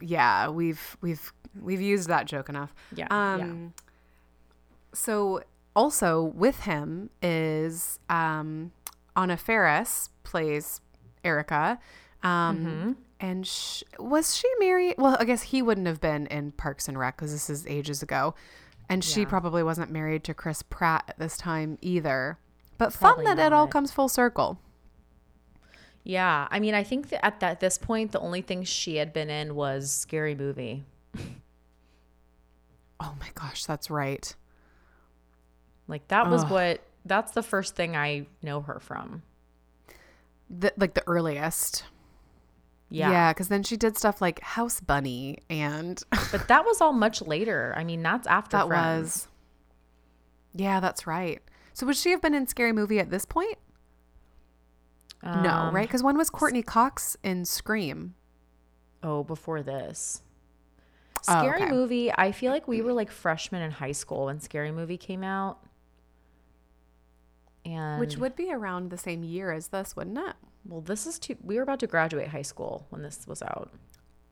[0.00, 2.74] yeah, we've we've we've used that joke enough.
[2.94, 3.74] yeah, Um.
[4.94, 5.42] So
[5.76, 8.72] also with him is um,
[9.16, 10.80] Anna Faris plays
[11.24, 11.78] Erica.
[12.22, 12.92] Um, Mm-hmm.
[13.20, 14.96] And sh- was she married?
[14.98, 18.02] Well, I guess he wouldn't have been in Parks and Rec because this is ages
[18.02, 18.34] ago.
[18.90, 22.38] And she probably wasn't married to Chris Pratt at this time either.
[22.76, 24.58] But fun Probably that it all comes full circle.
[26.02, 26.48] yeah.
[26.50, 29.30] I mean, I think that at that this point, the only thing she had been
[29.30, 30.84] in was Scary Movie.
[33.00, 34.34] Oh my gosh, that's right.
[35.88, 36.50] Like that was Ugh.
[36.50, 39.22] what that's the first thing I know her from.
[40.50, 41.84] The, like the earliest.
[42.90, 43.10] Yeah.
[43.10, 47.22] Yeah, because then she did stuff like House Bunny and But that was all much
[47.22, 47.74] later.
[47.76, 49.02] I mean, that's after that Friends.
[49.04, 49.28] was.
[50.54, 51.42] Yeah, that's right.
[51.72, 53.58] So would she have been in Scary Movie at this point?
[55.24, 55.88] no, Um, right?
[55.88, 58.14] Because when was Courteney Cox in Scream?
[59.02, 60.22] Oh, before this.
[61.26, 61.70] Oh, Scary okay.
[61.70, 65.24] Movie, I feel like we were like freshmen in high school when Scary Movie came
[65.24, 65.58] out.
[67.64, 70.34] And Which would be around the same year as this, wouldn't it?
[70.66, 73.70] well, this is too we were about to graduate high school when this was out.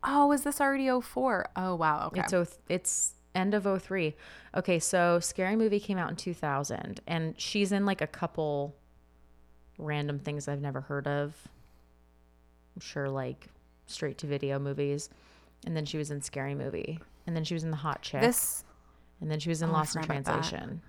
[0.04, 1.46] Oh, is this already 04?
[1.56, 2.08] Oh, wow.
[2.08, 2.20] Okay.
[2.20, 4.14] It's oh, it's end of 03.
[4.56, 8.74] Okay, so Scary Movie came out in 2000 and she's in like a couple
[9.78, 11.34] random things I've never heard of.
[12.74, 13.46] I'm sure like
[13.86, 15.08] straight to video movies.
[15.66, 16.98] And then she was in Scary Movie.
[17.26, 18.20] And then she was in The Hot Chick.
[18.20, 18.64] this
[19.20, 20.02] and then she was in Oh, Lost in.
[20.02, 20.82] Translation.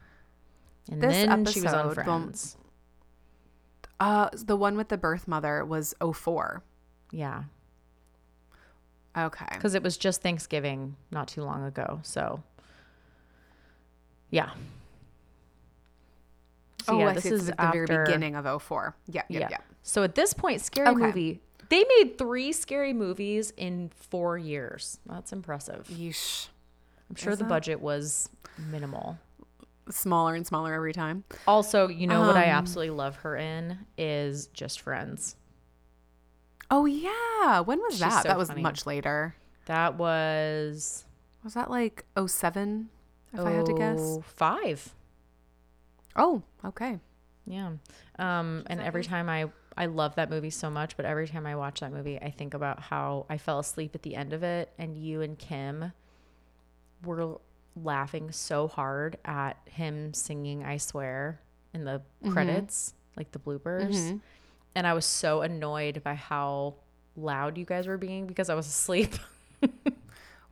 [0.91, 2.57] And This then she was on episode, Friends.
[3.99, 6.61] uh the one with the birth mother was 04.
[7.11, 7.43] Yeah.
[9.17, 9.45] Okay.
[9.51, 11.99] Because it was just Thanksgiving not too long ago.
[12.03, 12.41] So,
[14.31, 14.49] yeah.
[16.83, 17.25] So, oh, yeah, I this.
[17.25, 18.95] Is at the after, very beginning of 04.
[19.07, 19.47] Yeah, yeah, Yeah.
[19.51, 19.57] yeah.
[19.83, 20.99] So at this point, Scary Okay.
[20.99, 24.99] Movie, they made three scary movies in four years.
[25.05, 25.87] That's impressive.
[25.91, 26.47] Yeesh.
[27.09, 27.49] I'm sure Is the it?
[27.49, 28.29] budget was
[28.71, 29.17] minimal.
[29.89, 31.23] Smaller and smaller every time.
[31.47, 35.35] Also, you know what I Um, absolutely love her in is Just Friends.
[36.71, 37.59] Oh yeah.
[37.59, 38.23] When was She's that?
[38.23, 38.61] so that was funny.
[38.61, 39.35] much later.
[39.65, 41.05] That was
[41.43, 42.89] Was that like 07
[43.33, 44.17] if I had to guess?
[44.23, 44.95] 5.
[46.15, 46.99] Oh, okay.
[47.45, 47.71] Yeah.
[48.19, 51.55] Um, and every time I I love that movie so much, but every time I
[51.55, 54.71] watch that movie, I think about how I fell asleep at the end of it,
[54.77, 55.91] and you and Kim
[57.03, 57.39] were
[57.75, 61.39] laughing so hard at him singing "I Swear"
[61.73, 62.01] in the
[62.31, 64.21] credits, like the bloopers, Mhm.
[64.75, 66.75] and I was so annoyed by how
[67.15, 69.15] loud you guys were being because I was asleep.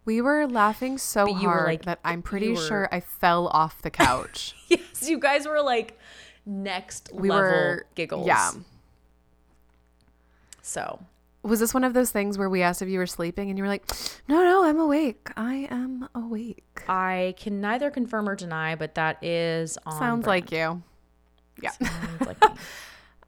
[0.04, 3.92] We were laughing so hard like- that I'm pretty were- sure I fell off the
[3.92, 4.56] couch.
[4.68, 6.00] yes, you guys were like
[6.44, 8.26] next we level were giggles.
[8.26, 8.52] Yeah.
[10.64, 11.00] So
[11.44, 13.64] Was this one of those things where we asked if you were sleeping and you
[13.64, 13.84] were like,
[14.28, 15.30] "No, no, I'm awake.
[15.36, 20.44] I am awake." I can neither confirm or deny, but that is on Sounds brand.
[20.46, 20.84] like you.
[21.62, 21.72] Yeah.
[21.72, 22.56] Sounds like me.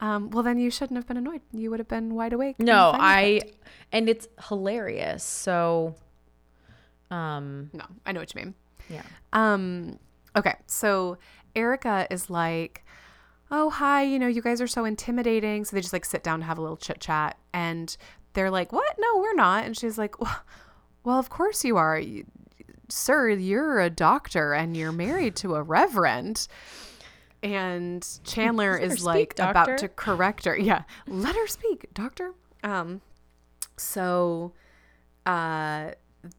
[0.00, 1.40] Um, well, then you shouldn't have been annoyed.
[1.52, 2.58] You would have been wide awake.
[2.60, 3.56] no, I it.
[3.90, 5.24] and it's hilarious.
[5.24, 5.94] So
[7.10, 8.54] um No, I know what you mean.
[8.88, 9.02] yeah.
[9.32, 9.98] Um,
[10.36, 11.18] okay, so
[11.56, 12.84] Erica is like,
[13.56, 16.40] "Oh, hi, you know, you guys are so intimidating." So they just like sit down
[16.40, 17.96] to have a little chit chat, and
[18.32, 18.96] they're like, "What?
[18.98, 20.16] No, we're not." And she's like,
[21.04, 22.24] "Well, of course you are, you,
[22.88, 23.30] sir.
[23.30, 26.48] You're a doctor, and you're married to a reverend."
[27.42, 30.56] And Chandler is speak, like about to correct her.
[30.56, 32.32] Yeah, let her speak, doctor.
[32.62, 33.02] Um,
[33.76, 34.52] so,
[35.26, 35.90] uh,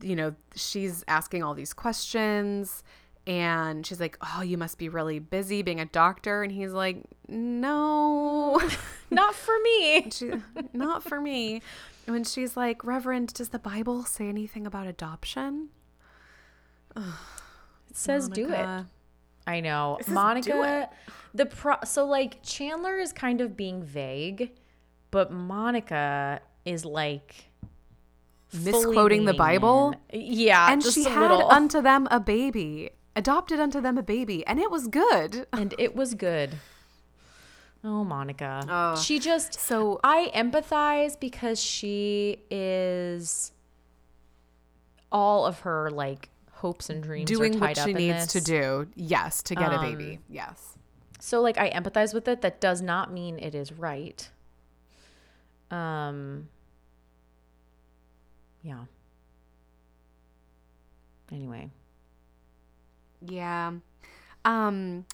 [0.02, 2.84] you know, she's asking all these questions
[3.28, 6.44] and she's like, Oh, you must be really busy being a doctor.
[6.44, 6.98] And he's like,
[7.28, 8.62] No,
[9.12, 10.10] Not for me.
[10.12, 10.32] she,
[10.74, 11.62] not for me.
[12.06, 15.70] And when she's like, Reverend, does the Bible say anything about adoption?
[16.96, 17.04] It
[17.94, 18.86] says do it.
[19.48, 19.98] I know.
[20.00, 20.90] It says do Monica
[21.34, 24.52] the pro so like Chandler is kind of being vague,
[25.12, 27.46] but Monica is like
[28.54, 29.94] Misquoting the Bible?
[30.14, 31.52] Yeah, And just she a had little.
[31.52, 35.48] unto them a baby, adopted unto them a baby, and it was good.
[35.54, 36.58] and it was good.
[37.84, 38.66] Oh, Monica.
[38.68, 39.00] Oh.
[39.00, 43.52] She just So I empathize because she is
[45.12, 48.88] all of her like hopes and dreams are doing tied what she needs to do,
[48.96, 50.20] yes, to get a Um, baby.
[50.30, 50.78] Yes.
[51.20, 52.42] So like I empathize with it.
[52.42, 54.28] That does not mean it is right.
[55.70, 56.50] Um
[58.64, 58.86] yeah.
[61.32, 61.70] Anyway.
[63.28, 63.74] Yeah.
[64.44, 65.06] Um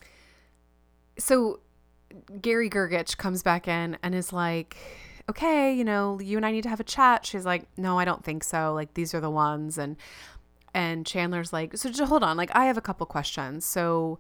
[1.18, 1.60] so
[2.42, 4.76] Gary Gergich comes back in and is like,
[5.30, 8.06] "Okay, you know, you and I need to have a chat." She's like, "No, I
[8.06, 8.74] don't think so.
[8.74, 9.96] Like these are the ones." And
[10.74, 12.38] and Chandler's like, "So just hold on.
[12.38, 14.20] Like I have a couple questions." So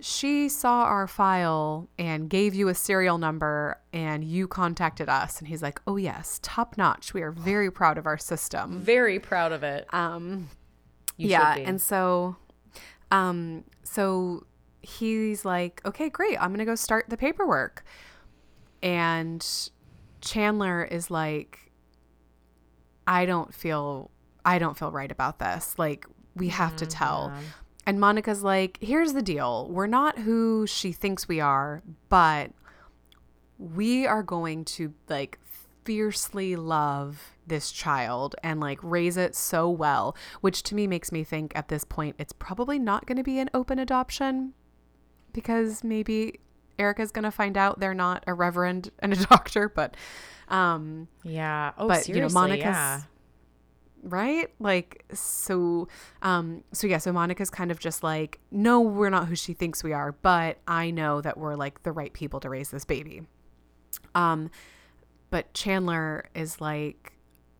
[0.00, 5.46] she saw our file and gave you a serial number and you contacted us and
[5.46, 7.14] he's like, "Oh yes, top notch.
[7.14, 9.86] We are very proud of our system." Very proud of it.
[9.94, 10.48] Um
[11.16, 12.36] You yeah and so
[13.12, 14.44] um so
[14.82, 17.84] he's like okay great i'm gonna go start the paperwork
[18.82, 19.70] and
[20.20, 21.70] chandler is like
[23.06, 24.10] i don't feel
[24.44, 26.04] i don't feel right about this like
[26.34, 27.32] we have to tell.
[27.34, 27.42] yeah.
[27.84, 29.68] And Monica's like, here's the deal.
[29.70, 32.52] We're not who she thinks we are, but
[33.58, 35.38] we are going to like
[35.84, 41.24] fiercely love this child and like raise it so well, which to me makes me
[41.24, 44.52] think at this point it's probably not going to be an open adoption
[45.32, 46.38] because maybe
[46.78, 49.96] Erica's going to find out they're not a reverend and a doctor, but
[50.48, 51.72] um Yeah.
[51.78, 52.14] Oh, But, seriously.
[52.14, 53.00] you know, Monica's- yeah.
[54.04, 55.86] right like so
[56.22, 59.84] um so yeah so monica's kind of just like no we're not who she thinks
[59.84, 63.22] we are but i know that we're like the right people to raise this baby
[64.16, 64.50] um
[65.32, 67.12] but chandler is like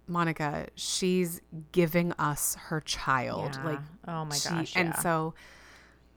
[0.06, 1.40] monica she's
[1.72, 3.64] giving us her child Yeah.
[3.64, 4.72] like oh my she- gosh.
[4.76, 5.00] and yeah.
[5.00, 5.34] so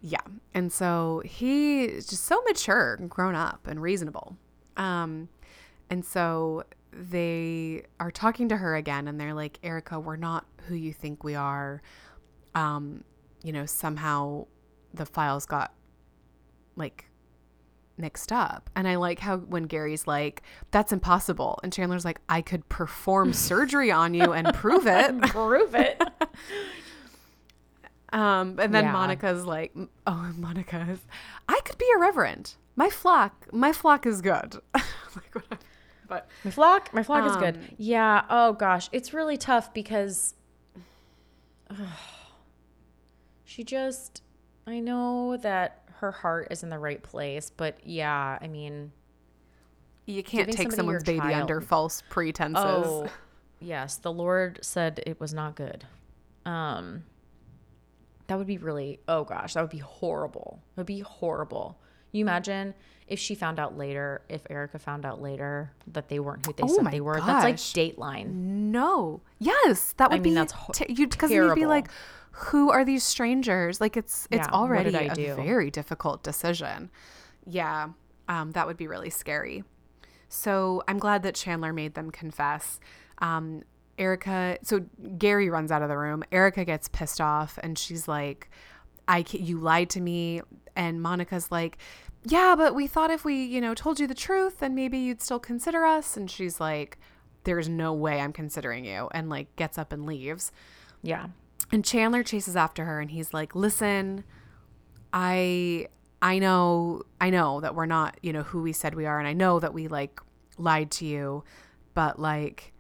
[0.01, 0.21] yeah
[0.53, 4.35] and so he is just so mature and grown up and reasonable
[4.77, 5.29] um
[5.89, 10.75] and so they are talking to her again and they're like erica we're not who
[10.75, 11.81] you think we are
[12.55, 13.03] um
[13.43, 14.45] you know somehow
[14.93, 15.73] the files got
[16.75, 17.05] like
[17.97, 20.41] mixed up and i like how when gary's like
[20.71, 25.73] that's impossible and chandler's like i could perform surgery on you and prove it prove
[25.75, 26.01] it.
[28.13, 28.93] Um, and then Yeah.
[28.93, 29.75] Monica's like,
[30.07, 30.99] oh, Monica's,
[31.49, 32.55] I could be irreverent.
[32.77, 34.55] My flock, my flock is good.
[34.73, 35.59] like.
[36.07, 37.57] But My flock, my flock is good.
[37.57, 38.23] Um, Yeah.
[38.29, 40.35] Oh gosh, it's really tough because
[43.43, 44.21] she just.
[44.67, 48.91] I know that her heart is in the right place, but yeah, I mean,
[50.05, 52.63] you can't take someone's baby child- under false pretenses.
[52.63, 53.07] oh,
[53.59, 55.85] yes, the Lord said it was not good.
[56.45, 57.03] Um,
[58.27, 58.99] that would be really.
[59.07, 60.59] Oh gosh, that would be horrible.
[60.75, 61.77] It would be horrible.
[62.11, 62.73] You imagine
[63.07, 66.63] if she found out later, if Erica found out later that they weren't who they
[66.63, 67.17] Oh said they were.
[67.17, 67.25] gosh.
[67.27, 68.27] That's like Dateline.
[68.33, 69.21] No.
[69.39, 71.87] Yes, that would mean, be that's ho- te- you because you'd be like,
[72.37, 73.79] who are these strangers?
[73.79, 75.35] Like it's it's Yeah, already a do?
[75.35, 76.91] very difficult decision.
[77.45, 77.89] Yeah,
[78.27, 79.63] um, that would be really scary.
[80.27, 82.79] So I'm glad that Chandler made them confess.
[83.19, 83.63] Um,
[83.97, 84.81] Erica, so
[85.17, 86.23] Gary runs out of the room.
[86.31, 88.49] Erica gets pissed off and she's like,
[89.07, 90.41] "I you lied to me."
[90.75, 91.77] And Monica's like,
[92.23, 95.21] "Yeah, but we thought if we, you know, told you the truth, then maybe you'd
[95.21, 96.97] still consider us." And she's like,
[97.45, 100.51] "There's no way I'm considering you." And like gets up and leaves.
[101.01, 101.27] Yeah.
[101.71, 104.23] And Chandler chases after her and he's like, "Listen,
[105.11, 105.87] I
[106.21, 109.27] I know I know that we're not, you know, who we said we are and
[109.27, 110.19] I know that we like
[110.57, 111.43] lied to you,
[111.93, 112.73] but like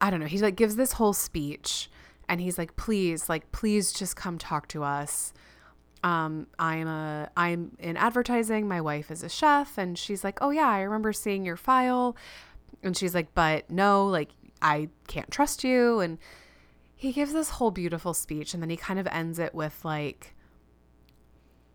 [0.00, 0.26] I don't know.
[0.26, 1.88] He like gives this whole speech
[2.28, 5.32] and he's like, "Please, like please just come talk to us."
[6.02, 8.66] Um, I'm a I'm in advertising.
[8.66, 12.16] My wife is a chef and she's like, "Oh yeah, I remember seeing your file."
[12.82, 14.30] And she's like, "But no, like
[14.62, 16.18] I can't trust you." And
[16.94, 20.34] he gives this whole beautiful speech and then he kind of ends it with like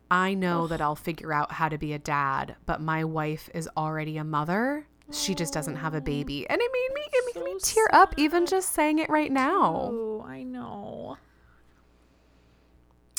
[0.09, 3.67] I know that I'll figure out how to be a dad, but my wife is
[3.75, 4.87] already a mother.
[5.11, 6.47] She just doesn't have a baby.
[6.49, 9.31] And it made me it made me So tear up even just saying it right
[9.31, 9.89] now.
[9.91, 11.17] Oh, I know.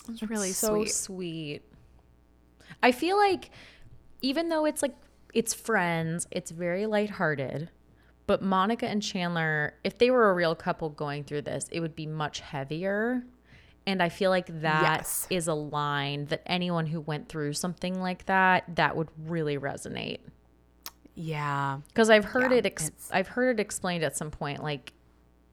[0.09, 0.93] It's really so sweet.
[0.95, 1.63] sweet.
[2.83, 3.51] I feel like
[4.23, 4.97] even though it's like
[5.35, 7.71] it's friends, it's very lighthearted.
[8.29, 11.97] But Monica and Chandler, if they were a real couple going through this, it would
[11.97, 13.25] be much heavier.
[13.87, 15.47] And I feel like that is Yes.
[15.47, 20.19] a line that anyone who went through something like that, that would really resonate.
[21.15, 21.79] Yeah.
[21.89, 24.93] Because I've heard Yeah, it, ex- I've heard it explained at some point, like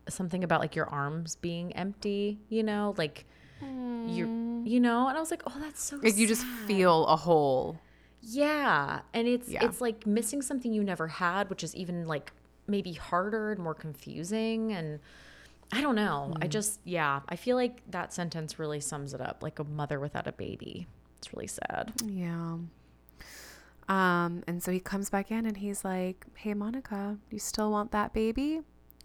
[0.09, 2.39] something about like your arms being empty.
[2.49, 3.25] You know, like
[3.61, 4.67] you, mm.
[4.67, 5.07] you know.
[5.07, 5.97] And I was like, oh, that's so.
[6.03, 7.79] Like you just feel a hole.
[8.21, 9.63] Yeah, and it's Yeah.
[9.65, 12.33] it's like missing something you never had, which is even like
[12.67, 14.73] maybe harder and more confusing.
[14.73, 14.99] And
[15.71, 16.33] I don't know.
[16.35, 16.43] Mm.
[16.43, 19.41] I just yeah, I feel like that sentence really sums it up.
[19.41, 20.87] Like a mother without a baby.
[21.17, 21.93] It's really sad.
[22.05, 22.57] Yeah.
[23.87, 27.91] Um, and so he comes back in and he's like, Hey, Monica, you still want
[27.91, 28.61] that baby?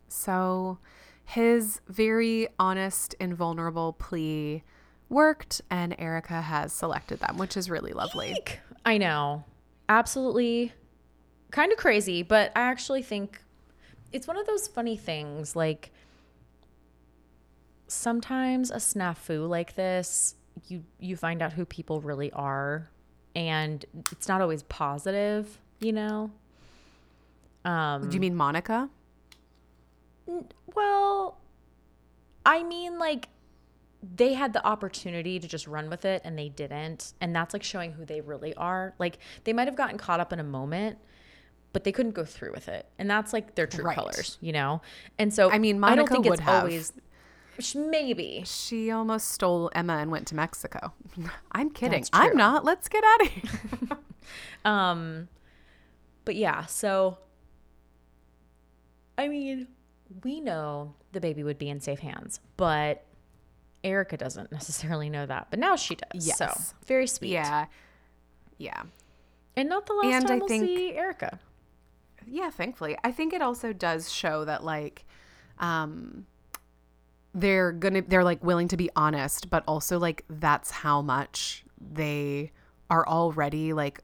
[0.08, 0.78] So
[1.24, 4.64] his very honest and vulnerable plea
[5.08, 8.34] worked, and Erica has selected them, which is really lovely.
[8.84, 9.44] I know.
[9.88, 10.72] Absolutely
[11.50, 13.40] kind of crazy, but I actually think
[14.12, 15.90] it's one of those funny things like
[17.86, 20.34] sometimes a snafu like this,
[20.68, 22.90] you you find out who people really are
[23.34, 26.30] and it's not always positive, you know?
[27.64, 28.88] Um Do you mean Monica?
[30.74, 31.38] well,
[32.46, 33.28] I mean, like,
[34.16, 37.12] they had the opportunity to just run with it and they didn't.
[37.20, 38.94] And that's like showing who they really are.
[38.98, 40.98] Like, they might have gotten caught up in a moment,
[41.72, 42.86] but they couldn't go through with it.
[42.98, 43.94] And that's like their true Right.
[43.94, 44.82] colors, you know?
[45.18, 46.64] And so I mean, I don't think would it's have.
[46.64, 46.92] always.
[47.74, 48.42] maybe.
[48.46, 50.92] She almost stole Emma and went to Mexico.
[51.52, 52.04] I'm kidding.
[52.12, 52.64] I'm not.
[52.64, 53.50] Let's get out of here.
[54.64, 55.28] Um,
[56.24, 57.16] but yeah, so
[59.18, 59.68] I mean,
[60.24, 63.04] we know the baby would be in safe hands, but
[63.84, 65.48] Erica doesn't necessarily know that.
[65.50, 66.24] But now she does.
[66.36, 66.74] So Yes.
[66.86, 67.30] very sweet.
[67.32, 67.66] yeah.
[68.58, 68.82] Yeah.
[69.56, 71.38] And not the last And time I we'll think- see Erica.
[72.26, 72.96] Yeah, thankfully.
[73.04, 75.04] I think it also does show that like
[75.58, 76.26] um
[77.34, 82.50] they're gonna they're like willing to be honest, but also like that's how much they
[82.90, 84.00] are already like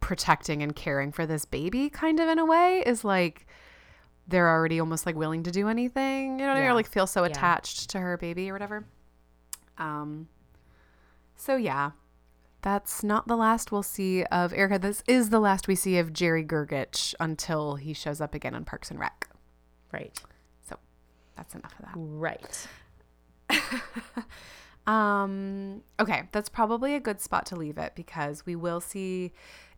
[0.00, 3.46] protecting and caring for this baby kind of in a way is like
[4.28, 6.38] they're already almost like willing to do anything.
[6.38, 6.68] You know, Yeah.
[6.70, 7.28] or like feel so Yeah.
[7.30, 8.84] attached to her baby or whatever.
[9.78, 10.28] Um
[11.36, 11.92] so yeah,
[12.62, 14.78] that's not the last we'll see of Erica.
[14.78, 18.64] This is the last we see of Jerry Gergich until he shows up again on
[18.64, 19.28] Parks and Rec.
[19.92, 20.18] Right.
[20.68, 20.76] So
[21.36, 21.94] that's enough of that.
[21.96, 22.66] Right.
[24.88, 29.32] Um, okay, that's probably a good spot to leave it because we will see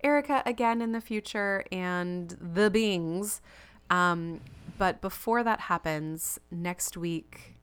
[0.05, 3.43] Erica again in the future and the beings.
[3.91, 4.41] Um,
[4.78, 7.57] but before that happens, next week,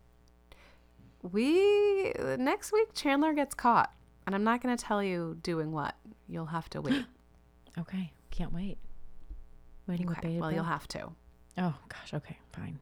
[1.22, 3.94] we next week Chandler gets caught,
[4.28, 5.96] and I'm not going to tell you doing what.
[6.28, 7.06] You'll have to wait.
[7.80, 8.12] Okay.
[8.32, 8.80] Can't wait.
[9.88, 11.12] Waiting with Okay, bated well, you'll have to.
[11.60, 12.12] Oh gosh.
[12.14, 12.38] Okay.
[12.52, 12.80] Fine.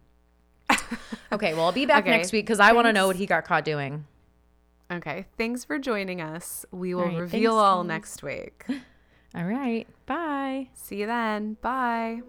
[1.34, 1.54] okay.
[1.54, 3.44] Well, I'll be back Okay, next week because I want to know what he got
[3.44, 4.06] caught doing.
[4.90, 6.66] Okay, thanks for joining us.
[6.72, 7.88] We will right, reveal thanks, all guys.
[7.90, 8.66] next week.
[9.36, 9.86] All right.
[10.06, 10.70] Bye.
[10.76, 11.58] See you then.
[11.62, 12.22] Bye.